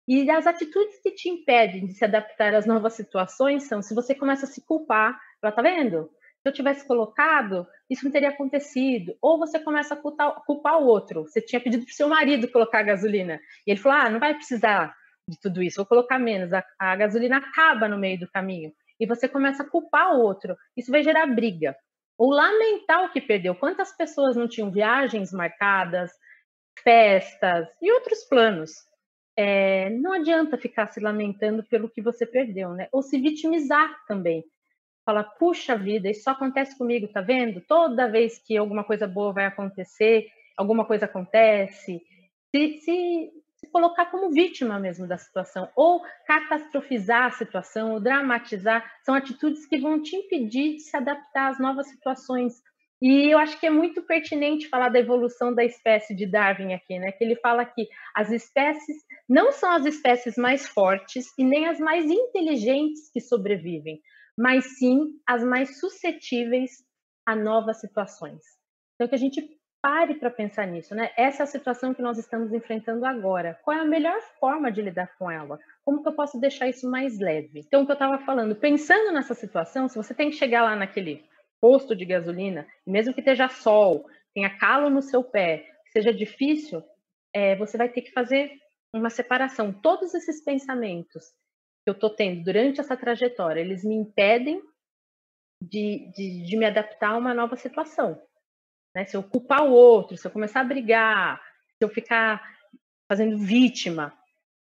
E 0.07 0.31
as 0.31 0.47
atitudes 0.47 1.01
que 1.01 1.13
te 1.13 1.31
impedem 1.31 1.87
de 1.87 1.95
se 1.95 2.05
adaptar 2.05 2.55
às 2.55 2.67
novas 2.67 2.93
situações 2.93 3.63
são 3.63 3.81
se 3.81 3.95
você 3.95 4.15
começa 4.15 4.45
a 4.45 4.49
se 4.49 4.61
culpar, 4.61 5.19
ela 5.43 5.53
tá 5.53 5.63
vendo? 5.63 6.11
Se 6.45 6.51
eu 6.51 6.53
tivesse 6.53 6.87
colocado, 6.87 7.67
isso 7.89 8.05
não 8.05 8.13
teria 8.13 8.29
acontecido. 8.29 9.17
Ou 9.23 9.39
você 9.39 9.59
começa 9.59 9.95
a 9.95 9.97
culpar, 9.97 10.45
culpar 10.45 10.79
o 10.79 10.85
outro. 10.85 11.23
Você 11.23 11.41
tinha 11.41 11.59
pedido 11.59 11.87
para 11.87 11.91
o 11.91 11.95
seu 11.95 12.07
marido 12.07 12.51
colocar 12.51 12.83
gasolina. 12.83 13.41
E 13.67 13.71
ele 13.71 13.81
falou: 13.81 13.99
ah, 13.99 14.11
não 14.11 14.21
vai 14.21 14.35
precisar 14.35 14.95
de 15.27 15.41
tudo 15.41 15.63
isso, 15.63 15.77
vou 15.77 15.87
colocar 15.87 16.19
menos. 16.19 16.53
A, 16.53 16.63
a 16.79 16.97
gasolina 16.97 17.39
acaba 17.39 17.89
no 17.89 17.97
meio 17.97 18.21
do 18.21 18.31
caminho. 18.31 18.71
E 19.01 19.07
você 19.07 19.27
começa 19.27 19.63
a 19.63 19.69
culpar 19.69 20.15
o 20.15 20.21
outro. 20.21 20.55
Isso 20.77 20.91
vai 20.91 21.03
gerar 21.03 21.27
briga. 21.27 21.75
Ou 22.19 22.31
lamentar 22.31 23.05
o 23.05 23.11
que 23.11 23.23
perdeu. 23.23 23.55
Quantas 23.55 23.97
pessoas 23.97 24.37
não 24.37 24.47
tinham 24.47 24.71
viagens 24.71 25.33
marcadas, 25.33 26.13
festas 26.83 27.69
e 27.81 27.91
outros 27.91 28.23
planos? 28.25 28.71
É, 29.35 29.89
não 29.89 30.13
adianta 30.13 30.59
ficar 30.59 30.89
se 30.89 31.01
lamentando 31.01 31.65
pelo 31.65 31.89
que 31.89 32.03
você 32.03 32.27
perdeu, 32.27 32.75
né? 32.75 32.87
Ou 32.93 33.03
se 33.03 33.19
vitimizar 33.19 34.05
também. 34.07 34.45
Fala, 35.05 35.23
puxa 35.23 35.77
vida, 35.77 36.09
isso 36.09 36.23
só 36.23 36.31
acontece 36.31 36.77
comigo, 36.79 37.09
tá 37.09 37.21
vendo? 37.21 37.61
Toda 37.61 38.11
vez 38.11 38.39
que 38.39 38.57
alguma 38.57 38.83
coisa 38.83 39.07
boa 39.07 39.33
vai 39.33 39.45
acontecer, 39.45 40.27
alguma 40.57 40.85
coisa 40.85 41.05
acontece. 41.05 42.01
Se, 42.51 42.79
se, 42.79 43.31
se 43.57 43.71
colocar 43.71 44.07
como 44.07 44.31
vítima 44.31 44.79
mesmo 44.79 45.07
da 45.07 45.19
situação, 45.19 45.69
ou 45.77 46.03
catastrofizar 46.27 47.27
a 47.27 47.31
situação, 47.33 47.93
ou 47.93 48.01
dramatizar, 48.01 48.85
são 49.05 49.15
atitudes 49.15 49.67
que 49.67 49.79
vão 49.79 50.03
te 50.03 50.17
impedir 50.17 50.77
de 50.77 50.81
se 50.81 50.97
adaptar 50.97 51.51
às 51.51 51.59
novas 51.59 51.89
situações. 51.89 52.63
E 53.03 53.31
eu 53.31 53.39
acho 53.39 53.61
que 53.61 53.67
é 53.67 53.71
muito 53.71 54.01
pertinente 54.03 54.69
falar 54.69 54.89
da 54.89 54.99
evolução 54.99 55.55
da 55.55 55.65
espécie 55.65 56.15
de 56.15 56.27
Darwin 56.27 56.73
aqui, 56.73 56.99
né? 56.99 57.13
Que 57.13 57.25
ele 57.25 57.37
fala 57.37 57.65
que 57.67 57.87
as 58.15 58.31
espécies 58.31 58.97
não 59.29 59.53
são 59.53 59.71
as 59.73 59.85
espécies 59.85 60.37
mais 60.37 60.67
fortes 60.67 61.27
e 61.39 61.45
nem 61.45 61.67
as 61.67 61.79
mais 61.79 62.07
inteligentes 62.07 63.11
que 63.13 63.21
sobrevivem, 63.21 64.01
mas 64.39 64.79
sim 64.79 65.21
as 65.27 65.43
mais 65.45 65.79
suscetíveis 65.79 66.85
a 67.27 67.35
novas 67.35 67.81
situações. 67.81 68.43
Então, 68.95 69.09
que 69.09 69.15
a 69.15 69.19
gente 69.19 69.59
pare 69.85 70.15
para 70.15 70.31
pensar 70.31 70.67
nisso, 70.67 70.95
né? 70.95 71.11
Essa 71.17 71.43
é 71.43 71.45
a 71.45 71.47
situação 71.47 71.93
que 71.93 72.01
nós 72.01 72.17
estamos 72.17 72.53
enfrentando 72.53 73.05
agora. 73.05 73.59
Qual 73.63 73.77
é 73.77 73.81
a 73.81 73.85
melhor 73.85 74.19
forma 74.41 74.73
de 74.73 74.81
lidar 74.81 75.15
com 75.19 75.31
ela? 75.31 75.59
Como 75.85 76.03
que 76.03 76.09
eu 76.09 76.15
posso 76.15 76.41
deixar 76.41 76.69
isso 76.69 76.91
mais 76.91 77.19
leve? 77.19 77.61
Então, 77.61 77.83
o 77.83 77.85
que 77.85 77.93
eu 77.93 77.95
estava 77.95 78.19
falando, 78.25 78.57
pensando 78.57 79.13
nessa 79.13 79.35
situação, 79.35 79.89
se 79.89 79.97
você 79.97 80.15
tem 80.15 80.31
que 80.31 80.37
chegar 80.37 80.63
lá 80.63 80.75
naquele 80.75 81.23
posto 81.61 81.95
de 81.95 82.05
gasolina, 82.05 82.67
mesmo 82.87 83.13
que 83.13 83.21
esteja 83.21 83.49
sol, 83.49 84.07
tenha 84.35 84.57
calo 84.59 84.89
no 84.89 85.03
seu 85.03 85.23
pé, 85.23 85.67
seja 85.93 86.13
difícil, 86.13 86.83
é, 87.35 87.55
você 87.57 87.77
vai 87.77 87.89
ter 87.89 88.03
que 88.03 88.13
fazer 88.13 88.53
uma 88.91 89.11
separação. 89.11 89.73
Todos 89.73 90.15
esses 90.15 90.43
pensamentos 90.43 91.25
que 91.85 91.91
eu 91.91 91.93
estou 91.95 92.11
tendo 92.11 92.43
durante 92.43 92.81
essa 92.81 92.97
trajetória, 92.97 93.61
eles 93.61 93.85
me 93.85 93.95
impedem 93.95 94.63
de, 95.61 96.11
de, 96.15 96.47
de 96.47 96.57
me 96.57 96.65
adaptar 96.65 97.11
a 97.11 97.17
uma 97.17 97.35
nova 97.35 97.57
situação. 97.57 98.21
Né? 98.95 99.05
Se 99.05 99.17
eu 99.17 99.23
culpar 99.23 99.65
o 99.65 99.73
outro, 99.73 100.17
se 100.17 100.27
eu 100.27 100.31
começar 100.31 100.61
a 100.61 100.65
brigar, 100.65 101.41
se 101.77 101.85
eu 101.85 101.89
ficar 101.89 102.43
fazendo 103.07 103.37
vítima, 103.39 104.17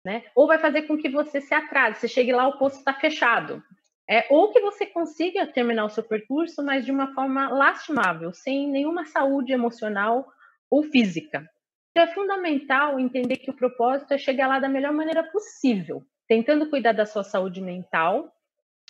né? 0.05 0.25
Ou 0.35 0.49
vai 0.49 0.59
fazer 0.59 0.83
com 0.83 0.97
que 0.97 1.09
você 1.09 1.41
se 1.41 1.55
atrase, 1.55 2.00
você 2.00 2.09
chegue 2.09 2.33
lá, 2.33 2.49
o 2.49 2.59
posto 2.59 2.79
está 2.79 2.93
fechado. 2.93 3.62
É, 4.11 4.26
ou 4.31 4.52
que 4.52 4.61
você 4.61 4.85
consiga 4.85 5.47
terminar 5.47 5.85
o 5.85 5.91
seu 5.91 6.02
percurso, 6.02 6.62
mas 6.62 6.85
de 6.85 6.91
uma 6.91 7.14
forma 7.14 7.49
lastimável, 7.49 8.33
sem 8.33 8.69
nenhuma 8.69 9.07
saúde 9.07 9.52
emocional 9.52 10.26
ou 10.69 10.83
física. 10.83 11.49
Então, 11.91 12.02
é 12.02 12.14
fundamental 12.14 12.99
entender 12.99 13.37
que 13.37 13.50
o 13.50 13.57
propósito 13.57 14.12
é 14.12 14.19
chegar 14.19 14.49
lá 14.49 14.59
da 14.59 14.69
melhor 14.69 14.93
maneira 14.93 15.23
possível, 15.31 16.05
tentando 16.33 16.71
cuidar 16.71 16.93
da 16.93 17.05
sua 17.05 17.23
saúde 17.23 17.61
mental 17.61 18.33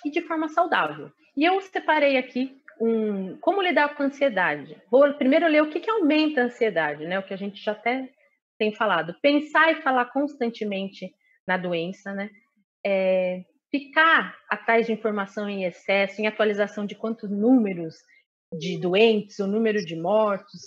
e 0.04 0.10
de 0.12 0.22
forma 0.22 0.48
saudável. 0.48 1.10
E 1.36 1.44
eu 1.44 1.60
separei 1.60 2.16
aqui 2.16 2.56
um, 2.80 3.36
como 3.38 3.60
lidar 3.60 3.96
com 3.96 4.04
a 4.04 4.06
ansiedade. 4.06 4.80
Vou 4.88 5.12
primeiro 5.14 5.48
ler 5.48 5.60
o 5.60 5.68
que, 5.68 5.80
que 5.80 5.90
aumenta 5.90 6.40
a 6.40 6.44
ansiedade, 6.44 7.04
né? 7.04 7.18
O 7.18 7.22
que 7.24 7.34
a 7.34 7.36
gente 7.36 7.60
já 7.60 7.72
até 7.72 8.08
tem 8.56 8.72
falado. 8.72 9.16
Pensar 9.20 9.72
e 9.72 9.82
falar 9.82 10.04
constantemente 10.12 11.12
na 11.44 11.56
doença, 11.56 12.14
né? 12.14 12.30
É, 12.86 13.42
ficar 13.72 14.36
atrás 14.48 14.86
de 14.86 14.92
informação 14.92 15.48
em 15.48 15.64
excesso, 15.64 16.22
em 16.22 16.28
atualização 16.28 16.86
de 16.86 16.94
quantos 16.94 17.28
números 17.28 17.96
de 18.56 18.78
doentes, 18.78 19.40
o 19.40 19.48
número 19.48 19.84
de 19.84 19.96
mortos, 19.96 20.60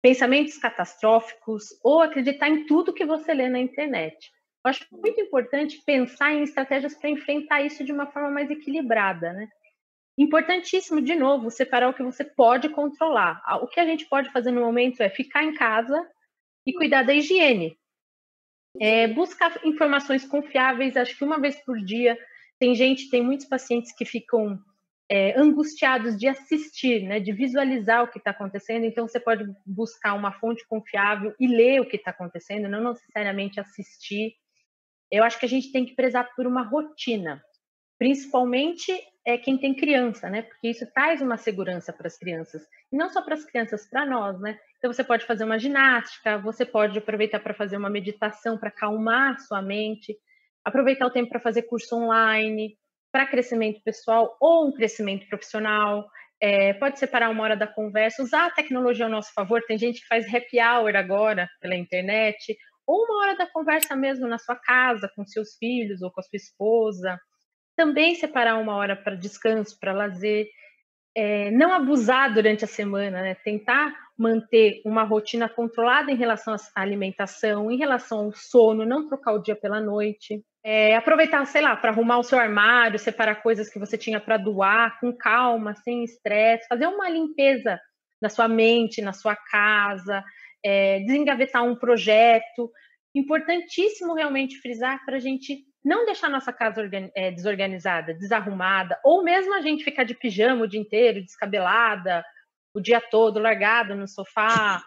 pensamentos 0.00 0.56
catastróficos, 0.56 1.64
ou 1.84 2.00
acreditar 2.00 2.48
em 2.48 2.64
tudo 2.64 2.94
que 2.94 3.04
você 3.04 3.34
lê 3.34 3.50
na 3.50 3.58
internet. 3.58 4.32
Eu 4.64 4.70
acho 4.70 4.86
muito 4.92 5.20
importante 5.20 5.82
pensar 5.84 6.32
em 6.32 6.42
estratégias 6.42 6.94
para 6.94 7.10
enfrentar 7.10 7.62
isso 7.62 7.82
de 7.82 7.92
uma 7.92 8.06
forma 8.06 8.30
mais 8.30 8.50
equilibrada, 8.50 9.32
né? 9.32 9.48
Importantíssimo, 10.16 11.00
de 11.00 11.14
novo, 11.14 11.50
separar 11.50 11.88
o 11.88 11.94
que 11.94 12.02
você 12.02 12.24
pode 12.24 12.68
controlar. 12.68 13.42
O 13.62 13.66
que 13.66 13.80
a 13.80 13.86
gente 13.86 14.06
pode 14.06 14.30
fazer 14.30 14.50
no 14.50 14.60
momento 14.60 15.02
é 15.02 15.08
ficar 15.08 15.42
em 15.42 15.54
casa 15.54 16.06
e 16.66 16.72
cuidar 16.72 17.02
da 17.02 17.14
higiene. 17.14 17.76
É, 18.80 19.08
buscar 19.08 19.58
informações 19.64 20.24
confiáveis, 20.24 20.96
acho 20.96 21.16
que 21.16 21.24
uma 21.24 21.40
vez 21.40 21.56
por 21.64 21.78
dia. 21.78 22.18
Tem 22.58 22.74
gente, 22.74 23.10
tem 23.10 23.22
muitos 23.22 23.46
pacientes 23.46 23.92
que 23.92 24.04
ficam 24.04 24.58
é, 25.10 25.38
angustiados 25.38 26.16
de 26.16 26.28
assistir, 26.28 27.02
né, 27.02 27.18
de 27.18 27.32
visualizar 27.32 28.04
o 28.04 28.08
que 28.08 28.18
está 28.18 28.30
acontecendo. 28.30 28.84
Então, 28.84 29.08
você 29.08 29.18
pode 29.18 29.44
buscar 29.66 30.14
uma 30.14 30.32
fonte 30.32 30.64
confiável 30.68 31.34
e 31.40 31.48
ler 31.48 31.80
o 31.80 31.86
que 31.86 31.96
está 31.96 32.12
acontecendo, 32.12 32.68
não 32.68 32.92
necessariamente 32.92 33.58
assistir. 33.58 34.34
Eu 35.12 35.22
acho 35.22 35.38
que 35.38 35.44
a 35.44 35.48
gente 35.48 35.70
tem 35.70 35.84
que 35.84 35.94
prezar 35.94 36.34
por 36.34 36.46
uma 36.46 36.62
rotina, 36.62 37.42
principalmente 37.98 38.90
é 39.26 39.36
quem 39.36 39.58
tem 39.58 39.74
criança, 39.74 40.30
né? 40.30 40.42
Porque 40.42 40.68
isso 40.68 40.90
traz 40.92 41.20
uma 41.20 41.36
segurança 41.36 41.92
para 41.92 42.06
as 42.06 42.18
crianças. 42.18 42.62
E 42.90 42.96
não 42.96 43.10
só 43.10 43.22
para 43.22 43.34
as 43.34 43.44
crianças, 43.44 43.88
para 43.88 44.06
nós, 44.06 44.40
né? 44.40 44.58
Então 44.78 44.90
você 44.90 45.04
pode 45.04 45.26
fazer 45.26 45.44
uma 45.44 45.58
ginástica, 45.58 46.38
você 46.38 46.64
pode 46.64 46.98
aproveitar 46.98 47.40
para 47.40 47.54
fazer 47.54 47.76
uma 47.76 47.90
meditação 47.90 48.58
para 48.58 48.70
acalmar 48.70 49.38
sua 49.38 49.60
mente, 49.60 50.16
aproveitar 50.64 51.06
o 51.06 51.10
tempo 51.10 51.28
para 51.28 51.40
fazer 51.40 51.62
curso 51.62 51.94
online, 51.94 52.76
para 53.12 53.26
crescimento 53.26 53.82
pessoal 53.84 54.34
ou 54.40 54.66
um 54.66 54.72
crescimento 54.72 55.28
profissional. 55.28 56.08
É, 56.40 56.72
pode 56.72 56.98
separar 56.98 57.30
uma 57.30 57.44
hora 57.44 57.56
da 57.56 57.66
conversa, 57.66 58.22
usar 58.22 58.46
a 58.46 58.50
tecnologia 58.50 59.04
ao 59.04 59.10
nosso 59.10 59.32
favor. 59.34 59.62
Tem 59.62 59.78
gente 59.78 60.00
que 60.00 60.06
faz 60.08 60.26
happy 60.26 60.58
hour 60.58 60.96
agora 60.96 61.48
pela 61.60 61.76
internet, 61.76 62.56
ou 62.86 63.04
uma 63.04 63.22
hora 63.22 63.36
da 63.36 63.46
conversa 63.46 63.94
mesmo 63.96 64.26
na 64.26 64.38
sua 64.38 64.56
casa, 64.56 65.10
com 65.14 65.24
seus 65.26 65.56
filhos 65.56 66.02
ou 66.02 66.10
com 66.10 66.20
a 66.20 66.24
sua 66.24 66.36
esposa 66.36 67.18
também 67.76 68.14
separar 68.14 68.58
uma 68.58 68.74
hora 68.76 68.96
para 68.96 69.16
descanso, 69.16 69.78
para 69.78 69.92
lazer, 69.92 70.46
é, 71.14 71.50
não 71.50 71.72
abusar 71.72 72.32
durante 72.32 72.64
a 72.64 72.68
semana, 72.68 73.22
né? 73.22 73.34
tentar 73.34 73.94
manter 74.16 74.80
uma 74.84 75.02
rotina 75.02 75.48
controlada 75.48 76.10
em 76.10 76.16
relação 76.16 76.54
à 76.54 76.80
alimentação, 76.80 77.70
em 77.70 77.76
relação 77.76 78.26
ao 78.26 78.32
sono, 78.32 78.86
não 78.86 79.08
trocar 79.08 79.32
o 79.32 79.42
dia 79.42 79.56
pela 79.56 79.80
noite. 79.80 80.42
É, 80.64 80.94
aproveitar, 80.94 81.44
sei 81.46 81.60
lá, 81.60 81.74
para 81.74 81.90
arrumar 81.90 82.18
o 82.18 82.22
seu 82.22 82.38
armário, 82.38 82.98
separar 82.98 83.42
coisas 83.42 83.68
que 83.68 83.80
você 83.80 83.98
tinha 83.98 84.20
para 84.20 84.36
doar 84.36 84.98
com 85.00 85.12
calma, 85.12 85.74
sem 85.74 86.04
estresse, 86.04 86.68
fazer 86.68 86.86
uma 86.86 87.08
limpeza 87.08 87.80
na 88.20 88.28
sua 88.28 88.46
mente, 88.46 89.02
na 89.02 89.12
sua 89.12 89.34
casa, 89.34 90.22
é, 90.64 91.00
desengavetar 91.00 91.64
um 91.64 91.76
projeto. 91.76 92.70
Importantíssimo 93.14 94.14
realmente 94.14 94.58
frisar 94.58 95.04
para 95.04 95.16
a 95.16 95.20
gente 95.20 95.66
não 95.84 96.06
deixar 96.06 96.28
nossa 96.28 96.52
casa 96.52 96.88
é, 97.14 97.30
desorganizada, 97.30 98.14
desarrumada, 98.14 98.98
ou 99.04 99.24
mesmo 99.24 99.54
a 99.54 99.60
gente 99.60 99.84
ficar 99.84 100.04
de 100.04 100.14
pijama 100.14 100.62
o 100.62 100.68
dia 100.68 100.80
inteiro, 100.80 101.22
descabelada, 101.22 102.24
o 102.74 102.80
dia 102.80 103.00
todo, 103.00 103.40
largada 103.40 103.94
no 103.94 104.06
sofá, 104.06 104.82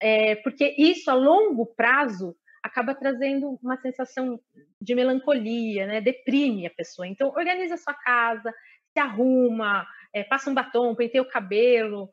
é, 0.00 0.34
porque 0.36 0.74
isso 0.76 1.10
a 1.10 1.14
longo 1.14 1.66
prazo 1.66 2.36
acaba 2.62 2.94
trazendo 2.94 3.58
uma 3.62 3.76
sensação 3.76 4.38
de 4.80 4.94
melancolia, 4.94 5.86
né? 5.86 6.00
deprime 6.00 6.66
a 6.66 6.70
pessoa. 6.70 7.06
Então, 7.06 7.28
organiza 7.28 7.74
a 7.74 7.78
sua 7.78 7.94
casa, 7.94 8.52
se 8.92 9.00
arruma, 9.00 9.86
é, 10.12 10.22
passa 10.22 10.50
um 10.50 10.54
batom, 10.54 10.94
penteia 10.94 11.22
o 11.22 11.28
cabelo, 11.28 12.12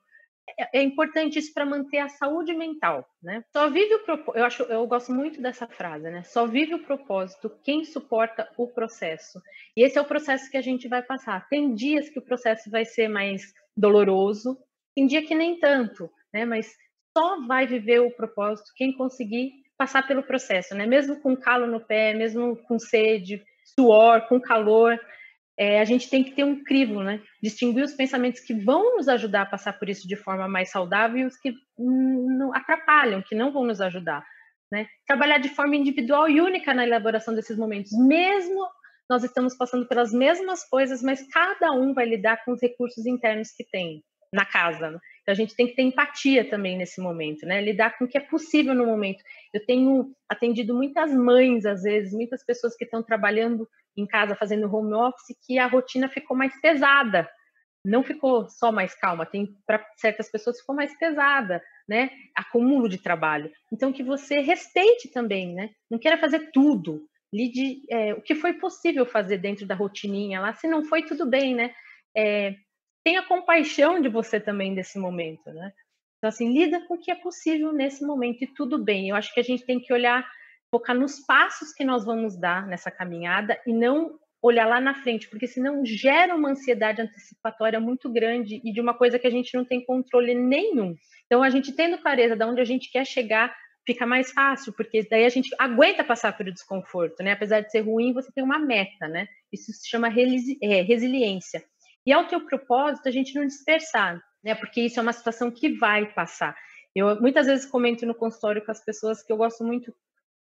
é, 0.58 0.80
é 0.80 0.84
importante 0.84 1.40
isso 1.40 1.54
para 1.54 1.66
manter 1.66 2.00
a 2.00 2.10
saúde 2.10 2.54
mental, 2.54 3.08
né? 3.22 3.44
Só 3.52 3.70
vive 3.70 3.96
o 3.96 4.04
propósito, 4.04 4.38
eu 4.38 4.46
acho, 4.46 4.64
eu 4.64 4.88
gosto 4.88 5.12
muito 5.12 5.42
dessa 5.42 5.68
frase, 5.68 6.10
né? 6.10 6.24
Só 6.24 6.46
vive 6.46 6.76
o 6.76 6.84
propósito 6.84 7.52
quem 7.64 7.84
suporta 7.84 8.50
o 8.58 8.68
processo. 8.68 9.42
E 9.76 9.84
esse 9.84 9.98
é 9.98 10.02
o 10.02 10.06
processo 10.06 10.50
que 10.50 10.58
a 10.58 10.62
gente 10.62 10.88
vai 10.88 11.02
passar. 11.02 11.48
Tem 11.50 11.74
dias 11.74 12.10
que 12.10 12.20
o 12.20 12.26
processo 12.26 12.70
vai 12.70 12.86
ser 12.86 13.08
mais 13.08 13.54
doloroso, 13.76 14.58
tem 14.96 15.08
dia 15.08 15.26
que 15.26 15.36
nem 15.36 15.60
tanto, 15.60 16.10
né? 16.34 16.46
Mas 16.46 16.76
só 17.18 17.46
vai 17.46 17.66
viver 17.66 18.00
o 18.00 18.12
propósito 18.12 18.72
quem 18.76 18.94
conseguir 18.94 19.52
passar 19.78 20.06
pelo 20.06 20.24
processo, 20.24 20.76
né? 20.76 20.86
Mesmo 20.86 21.22
com 21.22 21.36
calo 21.36 21.66
no 21.66 21.80
pé, 21.80 22.14
mesmo 22.14 22.58
com 22.68 22.78
sede, 22.78 23.44
suor, 23.64 24.28
com 24.28 24.40
calor. 24.40 25.00
É, 25.60 25.82
a 25.82 25.84
gente 25.84 26.10
tem 26.10 26.24
que 26.24 26.32
ter 26.32 26.46
um 26.46 26.64
crivo, 26.64 27.04
né? 27.04 27.22
Distinguir 27.44 27.84
os 27.84 27.92
pensamentos 27.94 28.40
que 28.40 28.54
vão 28.54 28.96
nos 28.96 29.10
ajudar 29.10 29.42
a 29.42 29.46
passar 29.46 29.74
por 29.74 29.90
isso 29.90 30.08
de 30.08 30.16
forma 30.16 30.48
mais 30.48 30.72
saudável 30.72 31.18
e 31.18 31.26
os 31.26 31.36
que 31.36 31.54
não 31.78 32.56
atrapalham, 32.56 33.22
que 33.22 33.36
não 33.36 33.52
vão 33.52 33.66
nos 33.66 33.82
ajudar. 33.82 34.26
Né? 34.72 34.88
Trabalhar 35.06 35.40
de 35.40 35.50
forma 35.50 35.76
individual 35.76 36.30
e 36.30 36.40
única 36.40 36.74
na 36.74 36.88
elaboração 36.88 37.36
desses 37.36 37.58
momentos, 37.58 37.92
mesmo 37.92 38.66
nós 39.10 39.24
estamos 39.24 39.58
passando 39.58 39.86
pelas 39.86 40.14
mesmas 40.14 40.64
coisas, 40.64 41.02
mas 41.02 41.28
cada 41.28 41.72
um 41.72 41.94
vai 41.94 42.06
lidar 42.06 42.46
com 42.46 42.54
os 42.54 42.62
recursos 42.62 43.06
internos 43.06 43.52
que 43.52 43.66
tem 43.70 44.02
na 44.32 44.46
casa. 44.46 44.92
Né? 44.92 45.00
Então, 45.30 45.34
a 45.34 45.46
gente 45.46 45.56
tem 45.56 45.68
que 45.68 45.76
ter 45.76 45.84
empatia 45.84 46.44
também 46.50 46.76
nesse 46.76 47.00
momento, 47.00 47.46
né? 47.46 47.62
Lidar 47.62 47.96
com 47.96 48.06
o 48.06 48.08
que 48.08 48.18
é 48.18 48.22
possível 48.22 48.74
no 48.74 48.84
momento. 48.84 49.24
Eu 49.54 49.64
tenho 49.64 50.12
atendido 50.28 50.74
muitas 50.74 51.14
mães, 51.14 51.68
às 51.68 51.84
vezes, 51.84 52.14
muitas 52.14 52.44
pessoas 52.44 52.76
que 52.76 52.84
estão 52.84 53.04
trabalhando 53.04 53.70
em 53.96 54.08
casa, 54.08 54.36
fazendo 54.36 54.74
home 54.74 54.96
office, 54.96 55.38
que 55.46 55.60
a 55.60 55.68
rotina 55.68 56.10
ficou 56.10 56.36
mais 56.36 56.60
pesada. 56.60 57.30
Não 57.86 58.02
ficou 58.02 58.50
só 58.50 58.72
mais 58.72 58.96
calma, 58.96 59.24
tem 59.24 59.56
para 59.68 59.86
certas 59.98 60.32
pessoas 60.32 60.60
ficou 60.60 60.76
mais 60.76 60.98
pesada, 60.98 61.62
né? 61.88 62.10
Acúmulo 62.36 62.90
de 62.90 62.98
trabalho. 62.98 63.52
Então 63.72 63.94
que 63.94 64.02
você 64.02 64.40
respeite 64.40 65.12
também, 65.12 65.54
né? 65.54 65.70
Não 65.92 66.00
queira 66.00 66.18
fazer 66.18 66.50
tudo, 66.52 67.04
lide 67.32 67.84
é, 67.92 68.16
o 68.16 68.22
que 68.22 68.34
foi 68.34 68.54
possível 68.54 69.06
fazer 69.06 69.38
dentro 69.38 69.68
da 69.68 69.76
rotininha 69.76 70.42
lá. 70.42 70.54
Se 70.54 70.68
não 70.68 70.84
foi, 70.84 71.04
tudo 71.04 71.30
bem, 71.30 71.54
né? 71.54 71.72
É, 72.18 72.56
tenha 73.04 73.24
compaixão 73.24 74.02
de 74.02 74.10
você 74.10 74.40
também 74.40 74.74
nesse 74.74 75.00
momento, 75.00 75.52
né? 75.52 75.72
Então, 76.18 76.28
assim, 76.28 76.52
lida 76.52 76.86
com 76.86 76.96
o 76.96 76.98
que 76.98 77.12
é 77.12 77.16
possível 77.16 77.72
nesse 77.72 78.06
momento 78.06 78.44
e 78.44 78.54
tudo 78.54 78.78
bem. 78.78 79.10
Eu 79.10 79.16
acho 79.16 79.34
que 79.34 79.40
a 79.40 79.44
gente 79.44 79.66
tem 79.66 79.80
que 79.80 79.94
olhar, 79.94 80.30
focar 80.70 80.96
nos 80.96 81.20
passos 81.26 81.74
que 81.74 81.86
nós 81.86 82.06
vamos 82.06 82.38
dar 82.38 82.68
nessa 82.68 82.92
caminhada 82.92 83.60
e 83.66 83.74
não 83.74 84.20
olhar 84.42 84.68
lá 84.68 84.80
na 84.80 84.94
frente, 84.96 85.30
porque 85.30 85.48
senão 85.48 85.86
gera 85.86 86.36
uma 86.36 86.52
ansiedade 86.52 87.02
antecipatória 87.02 87.80
muito 87.80 88.10
grande 88.10 88.62
e 88.64 88.72
de 88.72 88.80
uma 88.80 88.94
coisa 88.94 89.20
que 89.20 89.28
a 89.28 89.32
gente 89.32 89.56
não 89.56 89.66
tem 89.66 89.84
controle 89.84 90.34
nenhum. 90.34 90.96
Então, 91.26 91.44
a 91.44 91.50
gente 91.50 91.74
tendo 91.74 91.98
clareza 91.98 92.36
de 92.36 92.44
onde 92.44 92.62
a 92.62 92.66
gente 92.66 92.92
quer 92.92 93.06
chegar, 93.06 93.54
fica 93.86 94.06
mais 94.06 94.32
fácil, 94.32 94.74
porque 94.74 95.08
daí 95.10 95.26
a 95.26 95.30
gente 95.30 95.50
aguenta 95.58 96.04
passar 96.04 96.38
pelo 96.38 96.54
desconforto, 96.54 97.24
né? 97.24 97.32
Apesar 97.32 97.62
de 97.62 97.72
ser 97.72 97.82
ruim, 97.82 98.14
você 98.14 98.32
tem 98.32 98.44
uma 98.44 98.60
meta, 98.60 99.08
né? 99.08 99.28
Isso 99.52 99.72
se 99.74 99.90
chama 99.90 100.08
é, 100.08 100.82
resiliência. 100.82 101.64
E 102.10 102.12
ao 102.12 102.26
teu 102.26 102.42
propósito, 102.44 103.08
a 103.08 103.12
gente 103.12 103.36
não 103.36 103.46
dispersar, 103.46 104.20
né? 104.44 104.56
Porque 104.56 104.82
isso 104.82 105.00
é 105.00 105.04
uma 105.04 105.14
situação 105.14 105.52
que 105.52 105.78
vai 105.78 106.12
passar. 106.12 106.58
Eu 106.96 107.22
muitas 107.22 107.46
vezes 107.46 107.68
comento 107.68 108.04
no 108.04 108.16
consultório 108.16 108.66
com 108.66 108.72
as 108.72 108.84
pessoas 108.84 109.22
que 109.22 109.32
eu 109.32 109.38
gosto 109.38 109.64
muito 109.64 109.94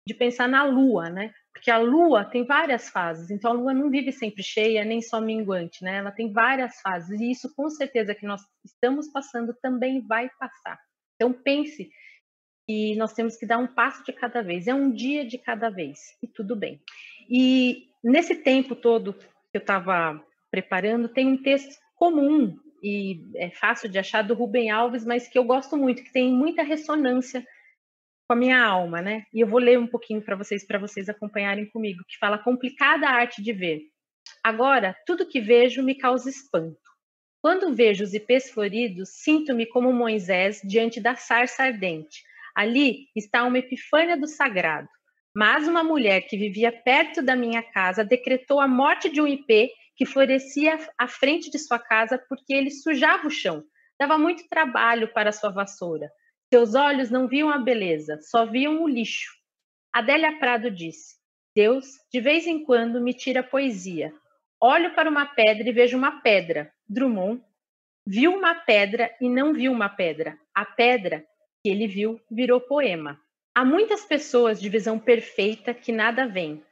de 0.06 0.14
pensar 0.14 0.48
na 0.48 0.64
lua, 0.64 1.10
né? 1.10 1.30
Porque 1.52 1.70
a 1.70 1.76
lua 1.76 2.24
tem 2.24 2.42
várias 2.46 2.88
fases, 2.88 3.30
então 3.30 3.50
a 3.50 3.54
lua 3.54 3.74
não 3.74 3.90
vive 3.90 4.10
sempre 4.12 4.42
cheia, 4.42 4.82
nem 4.82 5.02
só 5.02 5.20
minguante, 5.20 5.84
né? 5.84 5.96
Ela 5.96 6.10
tem 6.10 6.32
várias 6.32 6.80
fases, 6.80 7.20
e 7.20 7.30
isso 7.30 7.54
com 7.54 7.68
certeza 7.68 8.14
que 8.14 8.24
nós 8.24 8.40
estamos 8.64 9.12
passando 9.12 9.54
também 9.60 10.00
vai 10.00 10.30
passar. 10.40 10.80
Então 11.16 11.34
pense 11.34 11.90
e 12.66 12.96
nós 12.96 13.12
temos 13.12 13.36
que 13.36 13.44
dar 13.44 13.58
um 13.58 13.66
passo 13.66 14.02
de 14.04 14.12
cada 14.14 14.42
vez, 14.42 14.66
é 14.66 14.72
um 14.72 14.90
dia 14.90 15.22
de 15.22 15.36
cada 15.36 15.68
vez, 15.68 15.98
e 16.22 16.26
tudo 16.26 16.56
bem. 16.56 16.80
E 17.28 17.88
nesse 18.02 18.36
tempo 18.36 18.74
todo 18.74 19.12
que 19.12 19.28
eu 19.52 19.60
estava 19.60 20.26
preparando, 20.50 21.08
tem 21.08 21.26
um 21.26 21.42
texto 21.42 21.76
comum 21.94 22.58
e 22.82 23.20
é 23.36 23.50
fácil 23.50 23.88
de 23.88 23.98
achar 23.98 24.22
do 24.22 24.34
Rubem 24.34 24.70
Alves, 24.70 25.04
mas 25.04 25.28
que 25.28 25.38
eu 25.38 25.44
gosto 25.44 25.76
muito, 25.76 26.02
que 26.02 26.12
tem 26.12 26.32
muita 26.32 26.62
ressonância 26.62 27.44
com 28.26 28.34
a 28.34 28.36
minha 28.36 28.62
alma, 28.62 29.02
né? 29.02 29.24
E 29.32 29.40
eu 29.40 29.46
vou 29.46 29.58
ler 29.58 29.78
um 29.78 29.86
pouquinho 29.86 30.22
para 30.22 30.36
vocês, 30.36 30.66
para 30.66 30.78
vocês 30.78 31.08
acompanharem 31.08 31.66
comigo, 31.66 32.04
que 32.06 32.18
fala 32.18 32.38
complicada 32.38 33.08
arte 33.08 33.42
de 33.42 33.52
ver. 33.52 33.82
Agora, 34.44 34.96
tudo 35.06 35.26
que 35.26 35.40
vejo 35.40 35.82
me 35.82 35.94
causa 35.94 36.28
espanto. 36.28 36.78
Quando 37.40 37.74
vejo 37.74 38.04
os 38.04 38.14
ipês 38.14 38.50
floridos, 38.50 39.10
sinto-me 39.10 39.66
como 39.66 39.92
Moisés 39.92 40.60
diante 40.62 41.00
da 41.00 41.14
sarça 41.16 41.62
ardente, 41.62 42.22
Ali 42.58 43.06
está 43.14 43.44
uma 43.44 43.60
epifânia 43.60 44.16
do 44.16 44.26
sagrado. 44.26 44.88
Mas 45.32 45.68
uma 45.68 45.84
mulher 45.84 46.22
que 46.22 46.36
vivia 46.36 46.72
perto 46.72 47.22
da 47.22 47.36
minha 47.36 47.62
casa 47.62 48.04
decretou 48.04 48.60
a 48.60 48.66
morte 48.66 49.08
de 49.08 49.20
um 49.20 49.28
ipê 49.28 49.70
que 49.98 50.06
florescia 50.06 50.78
à 50.96 51.08
frente 51.08 51.50
de 51.50 51.58
sua 51.58 51.78
casa 51.78 52.16
porque 52.28 52.54
ele 52.54 52.70
sujava 52.70 53.26
o 53.26 53.30
chão. 53.30 53.64
Dava 53.98 54.16
muito 54.16 54.48
trabalho 54.48 55.12
para 55.12 55.32
sua 55.32 55.50
vassoura. 55.50 56.08
Seus 56.48 56.76
olhos 56.76 57.10
não 57.10 57.26
viam 57.26 57.50
a 57.50 57.58
beleza, 57.58 58.20
só 58.22 58.46
viam 58.46 58.80
o 58.80 58.88
lixo. 58.88 59.32
Adélia 59.92 60.38
Prado 60.38 60.70
disse: 60.70 61.16
Deus, 61.54 61.86
de 62.12 62.20
vez 62.20 62.46
em 62.46 62.64
quando, 62.64 63.00
me 63.00 63.12
tira 63.12 63.42
poesia. 63.42 64.14
Olho 64.60 64.94
para 64.94 65.10
uma 65.10 65.26
pedra 65.26 65.68
e 65.68 65.72
vejo 65.72 65.98
uma 65.98 66.20
pedra. 66.22 66.72
Drummond 66.88 67.42
viu 68.06 68.32
uma 68.32 68.54
pedra 68.54 69.12
e 69.20 69.28
não 69.28 69.52
viu 69.52 69.72
uma 69.72 69.88
pedra. 69.88 70.38
A 70.54 70.64
pedra 70.64 71.26
que 71.60 71.68
ele 71.68 71.88
viu 71.88 72.20
virou 72.30 72.60
poema. 72.60 73.20
Há 73.52 73.64
muitas 73.64 74.04
pessoas 74.04 74.60
de 74.60 74.68
visão 74.68 74.96
perfeita 74.96 75.74
que 75.74 75.90
nada 75.90 76.28
veem. 76.28 76.62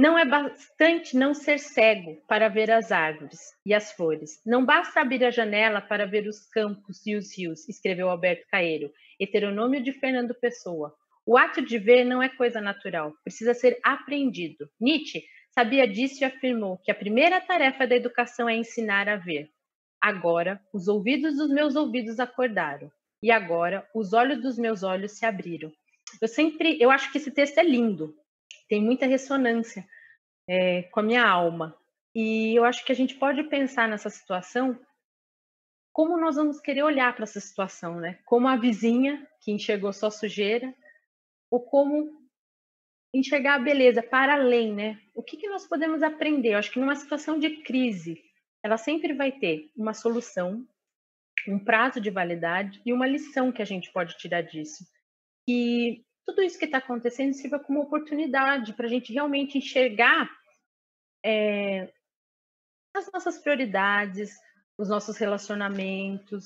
Não 0.00 0.16
é 0.16 0.24
bastante 0.24 1.14
não 1.14 1.34
ser 1.34 1.58
cego 1.58 2.16
para 2.26 2.48
ver 2.48 2.70
as 2.70 2.90
árvores 2.90 3.38
e 3.66 3.74
as 3.74 3.92
flores. 3.92 4.40
Não 4.46 4.64
basta 4.64 4.98
abrir 4.98 5.22
a 5.22 5.30
janela 5.30 5.78
para 5.78 6.06
ver 6.06 6.26
os 6.26 6.48
campos 6.48 7.06
e 7.06 7.14
os 7.14 7.36
rios, 7.36 7.68
escreveu 7.68 8.08
Alberto 8.08 8.46
Caeiro, 8.50 8.90
heteronômio 9.20 9.82
de 9.82 9.92
Fernando 9.92 10.34
Pessoa. 10.34 10.94
O 11.26 11.36
ato 11.36 11.60
de 11.60 11.76
ver 11.76 12.06
não 12.06 12.22
é 12.22 12.30
coisa 12.30 12.62
natural, 12.62 13.12
precisa 13.22 13.52
ser 13.52 13.78
aprendido. 13.82 14.70
Nietzsche 14.80 15.22
sabia 15.50 15.86
disso 15.86 16.22
e 16.22 16.24
afirmou 16.24 16.78
que 16.78 16.90
a 16.90 16.94
primeira 16.94 17.38
tarefa 17.38 17.86
da 17.86 17.94
educação 17.94 18.48
é 18.48 18.56
ensinar 18.56 19.06
a 19.06 19.16
ver. 19.16 19.50
Agora, 20.00 20.58
os 20.72 20.88
ouvidos 20.88 21.36
dos 21.36 21.50
meus 21.50 21.76
ouvidos 21.76 22.18
acordaram 22.18 22.90
e 23.22 23.30
agora 23.30 23.86
os 23.94 24.14
olhos 24.14 24.40
dos 24.40 24.56
meus 24.56 24.82
olhos 24.82 25.18
se 25.18 25.26
abriram. 25.26 25.70
Eu 26.22 26.26
sempre, 26.26 26.78
eu 26.80 26.90
acho 26.90 27.12
que 27.12 27.18
esse 27.18 27.30
texto 27.30 27.58
é 27.58 27.62
lindo, 27.62 28.14
tem 28.70 28.82
muita 28.82 29.04
ressonância 29.04 29.86
é, 30.48 30.84
com 30.84 31.00
a 31.00 31.02
minha 31.02 31.28
alma. 31.28 31.76
E 32.14 32.56
eu 32.56 32.64
acho 32.64 32.84
que 32.84 32.92
a 32.92 32.94
gente 32.94 33.16
pode 33.16 33.42
pensar 33.44 33.88
nessa 33.88 34.08
situação 34.08 34.78
como 35.92 36.16
nós 36.16 36.36
vamos 36.36 36.60
querer 36.60 36.84
olhar 36.84 37.14
para 37.14 37.24
essa 37.24 37.40
situação, 37.40 37.96
né? 38.00 38.20
Como 38.24 38.48
a 38.48 38.56
vizinha 38.56 39.26
que 39.42 39.50
enxergou 39.50 39.92
só 39.92 40.08
sujeira, 40.08 40.72
ou 41.50 41.60
como 41.60 42.20
enxergar 43.12 43.56
a 43.56 43.58
beleza 43.58 44.02
para 44.02 44.34
além, 44.34 44.72
né? 44.72 45.00
O 45.14 45.22
que, 45.22 45.36
que 45.36 45.48
nós 45.48 45.66
podemos 45.66 46.00
aprender? 46.02 46.52
Eu 46.52 46.58
acho 46.58 46.70
que 46.70 46.78
numa 46.78 46.94
situação 46.94 47.38
de 47.38 47.62
crise, 47.64 48.22
ela 48.62 48.76
sempre 48.76 49.12
vai 49.12 49.32
ter 49.32 49.68
uma 49.76 49.92
solução 49.92 50.64
um 51.48 51.58
prazo 51.58 52.00
de 52.00 52.10
validade 52.10 52.80
e 52.84 52.92
uma 52.92 53.06
lição 53.06 53.50
que 53.50 53.62
a 53.62 53.64
gente 53.64 53.90
pode 53.92 54.16
tirar 54.16 54.42
disso. 54.42 54.84
Que 55.46 56.04
tudo 56.26 56.42
isso 56.42 56.58
que 56.58 56.64
está 56.64 56.78
acontecendo 56.78 57.34
sirva 57.34 57.58
como 57.58 57.80
oportunidade 57.80 58.72
para 58.74 58.86
a 58.86 58.88
gente 58.88 59.12
realmente 59.12 59.58
enxergar 59.58 60.30
é, 61.24 61.92
as 62.94 63.10
nossas 63.12 63.38
prioridades, 63.38 64.30
os 64.78 64.88
nossos 64.88 65.16
relacionamentos, 65.16 66.44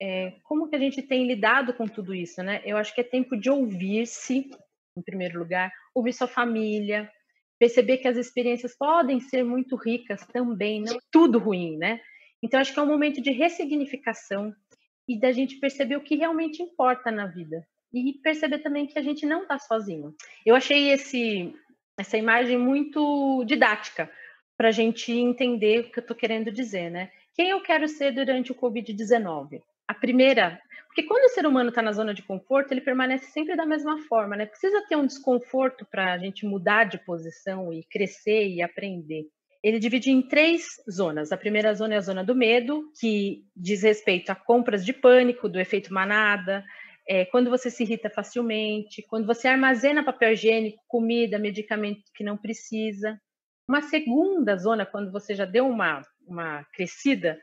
é, 0.00 0.32
como 0.42 0.68
que 0.68 0.76
a 0.76 0.78
gente 0.78 1.02
tem 1.02 1.26
lidado 1.26 1.74
com 1.74 1.86
tudo 1.86 2.14
isso, 2.14 2.42
né? 2.42 2.62
Eu 2.64 2.76
acho 2.76 2.94
que 2.94 3.00
é 3.00 3.04
tempo 3.04 3.36
de 3.36 3.50
ouvir-se, 3.50 4.50
em 4.96 5.02
primeiro 5.02 5.38
lugar, 5.38 5.72
ouvir 5.94 6.12
sua 6.12 6.26
família, 6.26 7.10
perceber 7.58 7.98
que 7.98 8.08
as 8.08 8.16
experiências 8.16 8.76
podem 8.76 9.20
ser 9.20 9.42
muito 9.42 9.76
ricas 9.76 10.26
também, 10.26 10.82
não 10.82 10.94
é 10.94 10.98
tudo 11.10 11.38
ruim, 11.38 11.76
né? 11.76 12.00
Então, 12.42 12.60
acho 12.60 12.72
que 12.72 12.78
é 12.78 12.82
um 12.82 12.86
momento 12.86 13.20
de 13.20 13.30
ressignificação 13.30 14.54
e 15.08 15.18
da 15.18 15.32
gente 15.32 15.58
perceber 15.58 15.96
o 15.96 16.02
que 16.02 16.16
realmente 16.16 16.62
importa 16.62 17.10
na 17.10 17.26
vida. 17.26 17.66
E 17.92 18.14
perceber 18.22 18.58
também 18.58 18.86
que 18.86 18.98
a 18.98 19.02
gente 19.02 19.24
não 19.24 19.42
está 19.42 19.58
sozinho. 19.58 20.14
Eu 20.44 20.54
achei 20.54 20.90
esse, 20.90 21.54
essa 21.98 22.16
imagem 22.16 22.58
muito 22.58 23.44
didática 23.44 24.10
para 24.56 24.68
a 24.68 24.72
gente 24.72 25.12
entender 25.12 25.80
o 25.80 25.90
que 25.90 25.98
eu 25.98 26.02
estou 26.02 26.16
querendo 26.16 26.50
dizer, 26.50 26.90
né? 26.90 27.10
Quem 27.34 27.50
eu 27.50 27.60
quero 27.60 27.86
ser 27.86 28.12
durante 28.12 28.52
o 28.52 28.54
Covid-19? 28.54 29.60
A 29.86 29.94
primeira, 29.94 30.60
porque 30.86 31.02
quando 31.02 31.24
o 31.24 31.28
ser 31.28 31.46
humano 31.46 31.68
está 31.68 31.82
na 31.82 31.92
zona 31.92 32.12
de 32.12 32.22
conforto, 32.22 32.72
ele 32.72 32.80
permanece 32.80 33.26
sempre 33.30 33.54
da 33.54 33.66
mesma 33.66 33.98
forma, 34.08 34.36
né? 34.36 34.46
Precisa 34.46 34.84
ter 34.88 34.96
um 34.96 35.06
desconforto 35.06 35.86
para 35.86 36.14
a 36.14 36.18
gente 36.18 36.46
mudar 36.46 36.84
de 36.84 36.98
posição 36.98 37.72
e 37.72 37.84
crescer 37.84 38.48
e 38.48 38.62
aprender 38.62 39.26
ele 39.66 39.80
divide 39.80 40.12
em 40.12 40.22
três 40.22 40.76
zonas. 40.88 41.32
A 41.32 41.36
primeira 41.36 41.74
zona 41.74 41.94
é 41.94 41.96
a 41.96 42.00
zona 42.00 42.22
do 42.22 42.36
medo, 42.36 42.84
que 43.00 43.42
diz 43.56 43.82
respeito 43.82 44.30
a 44.30 44.34
compras 44.36 44.84
de 44.84 44.92
pânico, 44.92 45.48
do 45.48 45.58
efeito 45.58 45.92
manada, 45.92 46.64
é, 47.08 47.24
quando 47.26 47.48
você 47.48 47.70
se 47.70 47.84
irrita 47.84 48.10
facilmente, 48.10 49.02
quando 49.08 49.26
você 49.26 49.46
armazena 49.46 50.04
papel 50.04 50.32
higiênico, 50.32 50.82
comida, 50.88 51.38
medicamento 51.38 52.02
que 52.14 52.24
não 52.24 52.36
precisa. 52.36 53.20
Uma 53.68 53.82
segunda 53.82 54.56
zona, 54.56 54.84
quando 54.84 55.12
você 55.12 55.34
já 55.34 55.44
deu 55.44 55.66
uma, 55.66 56.02
uma 56.26 56.64
crescida, 56.72 57.38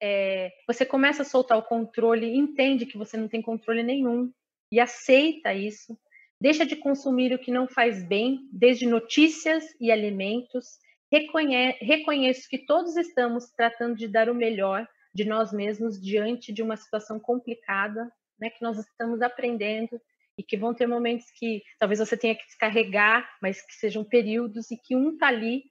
é, 0.00 0.52
você 0.66 0.84
começa 0.84 1.22
a 1.22 1.24
soltar 1.24 1.56
o 1.56 1.62
controle, 1.62 2.36
entende 2.36 2.86
que 2.86 2.98
você 2.98 3.16
não 3.16 3.28
tem 3.28 3.40
controle 3.40 3.82
nenhum 3.82 4.30
e 4.70 4.78
aceita 4.78 5.54
isso, 5.54 5.98
deixa 6.40 6.66
de 6.66 6.76
consumir 6.76 7.32
o 7.32 7.38
que 7.38 7.50
não 7.50 7.66
faz 7.66 8.06
bem, 8.06 8.40
desde 8.52 8.86
notícias 8.86 9.64
e 9.80 9.90
alimentos, 9.90 10.78
reconhe 11.10 11.70
reconheço 11.80 12.48
que 12.48 12.58
todos 12.58 12.96
estamos 12.96 13.50
tratando 13.52 13.96
de 13.96 14.08
dar 14.08 14.28
o 14.28 14.34
melhor 14.34 14.86
de 15.14 15.24
nós 15.24 15.52
mesmos 15.52 16.00
diante 16.00 16.52
de 16.52 16.62
uma 16.62 16.76
situação 16.76 17.18
complicada, 17.18 18.10
né, 18.38 18.50
que 18.50 18.62
nós 18.62 18.78
estamos 18.78 19.22
aprendendo 19.22 20.00
e 20.38 20.42
que 20.42 20.56
vão 20.56 20.74
ter 20.74 20.86
momentos 20.86 21.30
que 21.30 21.62
talvez 21.78 21.98
você 21.98 22.16
tenha 22.16 22.34
que 22.34 22.44
descarregar, 22.44 23.28
mas 23.40 23.64
que 23.64 23.74
sejam 23.74 24.04
períodos 24.04 24.70
e 24.70 24.76
que 24.76 24.94
um 24.94 25.12
está 25.12 25.28
ali 25.28 25.64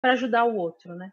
para 0.00 0.12
ajudar 0.12 0.44
o 0.44 0.56
outro, 0.56 0.94
né? 0.94 1.10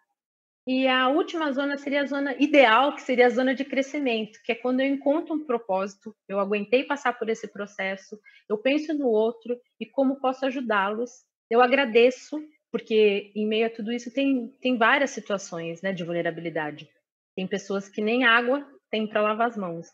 E 0.67 0.87
a 0.87 1.07
última 1.07 1.51
zona 1.51 1.75
seria 1.77 2.03
a 2.03 2.05
zona 2.05 2.35
ideal, 2.39 2.93
que 2.93 3.01
seria 3.01 3.25
a 3.25 3.29
zona 3.29 3.55
de 3.55 3.65
crescimento, 3.65 4.39
que 4.43 4.51
é 4.51 4.55
quando 4.55 4.79
eu 4.81 4.85
encontro 4.85 5.33
um 5.33 5.45
propósito, 5.45 6.15
eu 6.27 6.39
aguentei 6.39 6.83
passar 6.83 7.17
por 7.17 7.29
esse 7.29 7.47
processo, 7.47 8.19
eu 8.47 8.57
penso 8.57 8.93
no 8.93 9.07
outro 9.07 9.59
e 9.79 9.85
como 9.87 10.19
posso 10.19 10.45
ajudá-los. 10.45 11.09
Eu 11.49 11.61
agradeço, 11.61 12.39
porque 12.71 13.31
em 13.35 13.47
meio 13.47 13.67
a 13.67 13.69
tudo 13.71 13.91
isso 13.91 14.13
tem, 14.13 14.49
tem 14.61 14.77
várias 14.77 15.09
situações 15.09 15.81
né, 15.81 15.91
de 15.91 16.03
vulnerabilidade. 16.03 16.87
Tem 17.35 17.47
pessoas 17.47 17.89
que 17.89 18.01
nem 18.01 18.23
água 18.23 18.65
têm 18.91 19.07
para 19.07 19.21
lavar 19.21 19.47
as 19.47 19.57
mãos. 19.57 19.87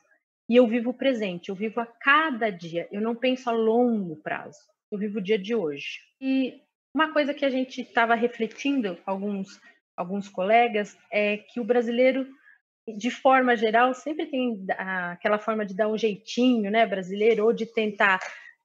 E 0.49 0.55
eu 0.55 0.65
vivo 0.65 0.91
o 0.91 0.93
presente, 0.93 1.49
eu 1.49 1.55
vivo 1.55 1.81
a 1.81 1.85
cada 1.85 2.49
dia, 2.49 2.87
eu 2.91 3.01
não 3.01 3.15
penso 3.15 3.49
a 3.49 3.53
longo 3.53 4.15
prazo, 4.15 4.59
eu 4.89 4.97
vivo 4.97 5.19
o 5.19 5.21
dia 5.21 5.37
de 5.37 5.53
hoje. 5.53 5.99
E 6.21 6.61
uma 6.93 7.11
coisa 7.11 7.33
que 7.33 7.45
a 7.45 7.49
gente 7.49 7.81
estava 7.81 8.15
refletindo, 8.15 8.97
alguns, 9.05 9.59
alguns 9.95 10.29
colegas, 10.29 10.97
é 11.11 11.37
que 11.37 11.59
o 11.59 11.65
brasileiro, 11.65 12.25
de 12.97 13.11
forma 13.11 13.57
geral, 13.57 13.93
sempre 13.93 14.25
tem 14.25 14.65
aquela 14.69 15.37
forma 15.37 15.65
de 15.65 15.75
dar 15.75 15.89
um 15.89 15.97
jeitinho, 15.97 16.71
né, 16.71 16.85
brasileiro, 16.85 17.45
ou 17.45 17.51
de 17.51 17.65
tentar 17.65 18.19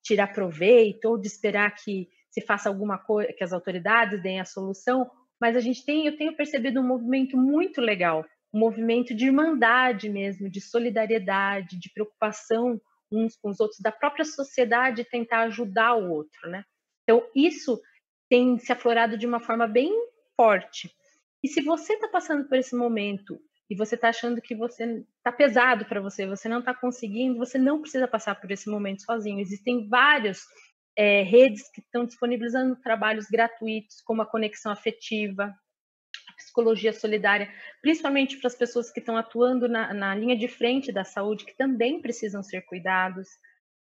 tirar 0.04 0.32
proveito, 0.32 1.06
ou 1.06 1.18
de 1.18 1.26
esperar 1.26 1.74
que 1.74 2.08
se 2.30 2.40
faça 2.40 2.68
alguma 2.68 2.96
coisa, 2.96 3.32
que 3.32 3.44
as 3.44 3.52
autoridades 3.52 4.22
deem 4.22 4.40
a 4.40 4.44
solução, 4.44 5.10
mas 5.40 5.56
a 5.56 5.60
gente 5.60 5.84
tem, 5.84 6.06
eu 6.06 6.16
tenho 6.16 6.36
percebido 6.36 6.80
um 6.80 6.86
movimento 6.86 7.36
muito 7.36 7.80
legal 7.80 8.24
um 8.52 8.58
movimento 8.58 9.14
de 9.14 9.26
irmandade 9.26 10.08
mesmo, 10.08 10.50
de 10.50 10.60
solidariedade, 10.60 11.78
de 11.78 11.90
preocupação 11.90 12.80
uns 13.10 13.36
com 13.36 13.50
os 13.50 13.60
outros, 13.60 13.80
da 13.80 13.92
própria 13.92 14.24
sociedade 14.24 15.04
tentar 15.04 15.42
ajudar 15.42 15.94
o 15.94 16.10
outro, 16.10 16.48
né? 16.48 16.64
Então, 17.02 17.22
isso 17.34 17.80
tem 18.28 18.58
se 18.58 18.72
aflorado 18.72 19.18
de 19.18 19.26
uma 19.26 19.40
forma 19.40 19.66
bem 19.66 19.92
forte. 20.34 20.90
E 21.42 21.48
se 21.48 21.60
você 21.60 21.94
está 21.94 22.08
passando 22.08 22.48
por 22.48 22.56
esse 22.56 22.74
momento 22.74 23.38
e 23.68 23.76
você 23.76 23.94
está 23.94 24.08
achando 24.08 24.40
que 24.40 24.54
você 24.54 25.04
está 25.16 25.32
pesado 25.32 25.84
para 25.84 26.00
você, 26.00 26.26
você 26.26 26.48
não 26.48 26.60
está 26.60 26.74
conseguindo, 26.74 27.38
você 27.38 27.58
não 27.58 27.80
precisa 27.80 28.08
passar 28.08 28.36
por 28.40 28.50
esse 28.50 28.70
momento 28.70 29.02
sozinho. 29.02 29.40
Existem 29.40 29.88
várias 29.88 30.42
é, 30.96 31.22
redes 31.22 31.70
que 31.70 31.80
estão 31.80 32.04
disponibilizando 32.04 32.76
trabalhos 32.76 33.26
gratuitos, 33.26 34.00
como 34.02 34.22
a 34.22 34.26
conexão 34.26 34.70
afetiva, 34.70 35.54
psicologia 36.52 36.92
solidária, 36.92 37.50
principalmente 37.80 38.36
para 38.36 38.48
as 38.48 38.54
pessoas 38.54 38.90
que 38.90 39.00
estão 39.00 39.16
atuando 39.16 39.66
na, 39.66 39.94
na, 39.94 40.14
linha 40.14 40.36
de 40.36 40.46
frente 40.46 40.92
da 40.92 41.02
saúde, 41.02 41.46
que 41.46 41.56
também 41.56 42.00
precisam 42.00 42.42
ser 42.42 42.60
cuidados. 42.62 43.28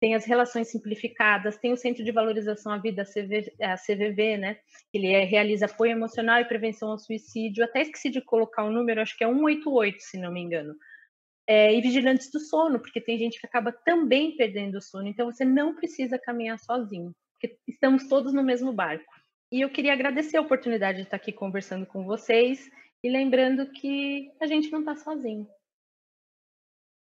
Tem 0.01 0.15
as 0.15 0.25
relações 0.25 0.69
simplificadas, 0.69 1.59
tem 1.59 1.73
o 1.73 1.77
Centro 1.77 2.03
de 2.03 2.11
Valorização 2.11 2.73
à 2.73 2.79
Vida, 2.79 3.03
a 3.03 3.77
CVV, 3.77 4.37
né? 4.39 4.59
Ele 4.93 5.09
é, 5.09 5.25
realiza 5.25 5.67
apoio 5.67 5.93
emocional 5.93 6.41
e 6.41 6.47
prevenção 6.47 6.91
ao 6.91 6.99
suicídio. 6.99 7.65
Até 7.65 7.83
esqueci 7.83 8.11
de 8.11 8.21
colocar 8.21 8.65
o 8.65 8.73
número, 8.73 9.01
acho 9.01 9.17
que 9.17 9.25
é 9.25 9.29
188, 9.29 9.99
se 10.01 10.19
não 10.19 10.33
me 10.33 10.41
engano. 10.41 10.75
É, 11.47 11.75
e 11.75 11.81
vigilantes 11.83 12.31
do 12.33 12.41
sono, 12.41 12.81
porque 12.81 13.01
tem 13.01 13.19
gente 13.19 13.39
que 13.39 13.47
acaba 13.47 13.71
também 13.71 14.37
perdendo 14.37 14.77
o 14.77 14.83
sono. 14.83 15.07
Então, 15.07 15.31
você 15.31 15.45
não 15.45 15.75
precisa 15.75 16.19
caminhar 16.19 16.59
sozinho, 16.59 17.13
porque 17.33 17.59
estamos 17.69 18.09
todos 18.09 18.33
no 18.33 18.43
mesmo 18.43 18.73
barco. 18.73 19.05
E 19.55 19.61
eu 19.61 19.71
queria 19.71 19.93
agradecer 19.93 20.37
a 20.37 20.41
oportunidade 20.41 20.99
de 20.99 21.05
estar 21.05 21.15
aqui 21.15 21.31
conversando 21.31 21.87
com 21.87 22.05
vocês 22.05 22.69
e 23.05 23.09
lembrando 23.09 23.71
que 23.71 24.29
a 24.41 24.49
gente 24.49 24.69
não 24.73 24.81
está 24.81 24.97
sozinho. 24.97 25.47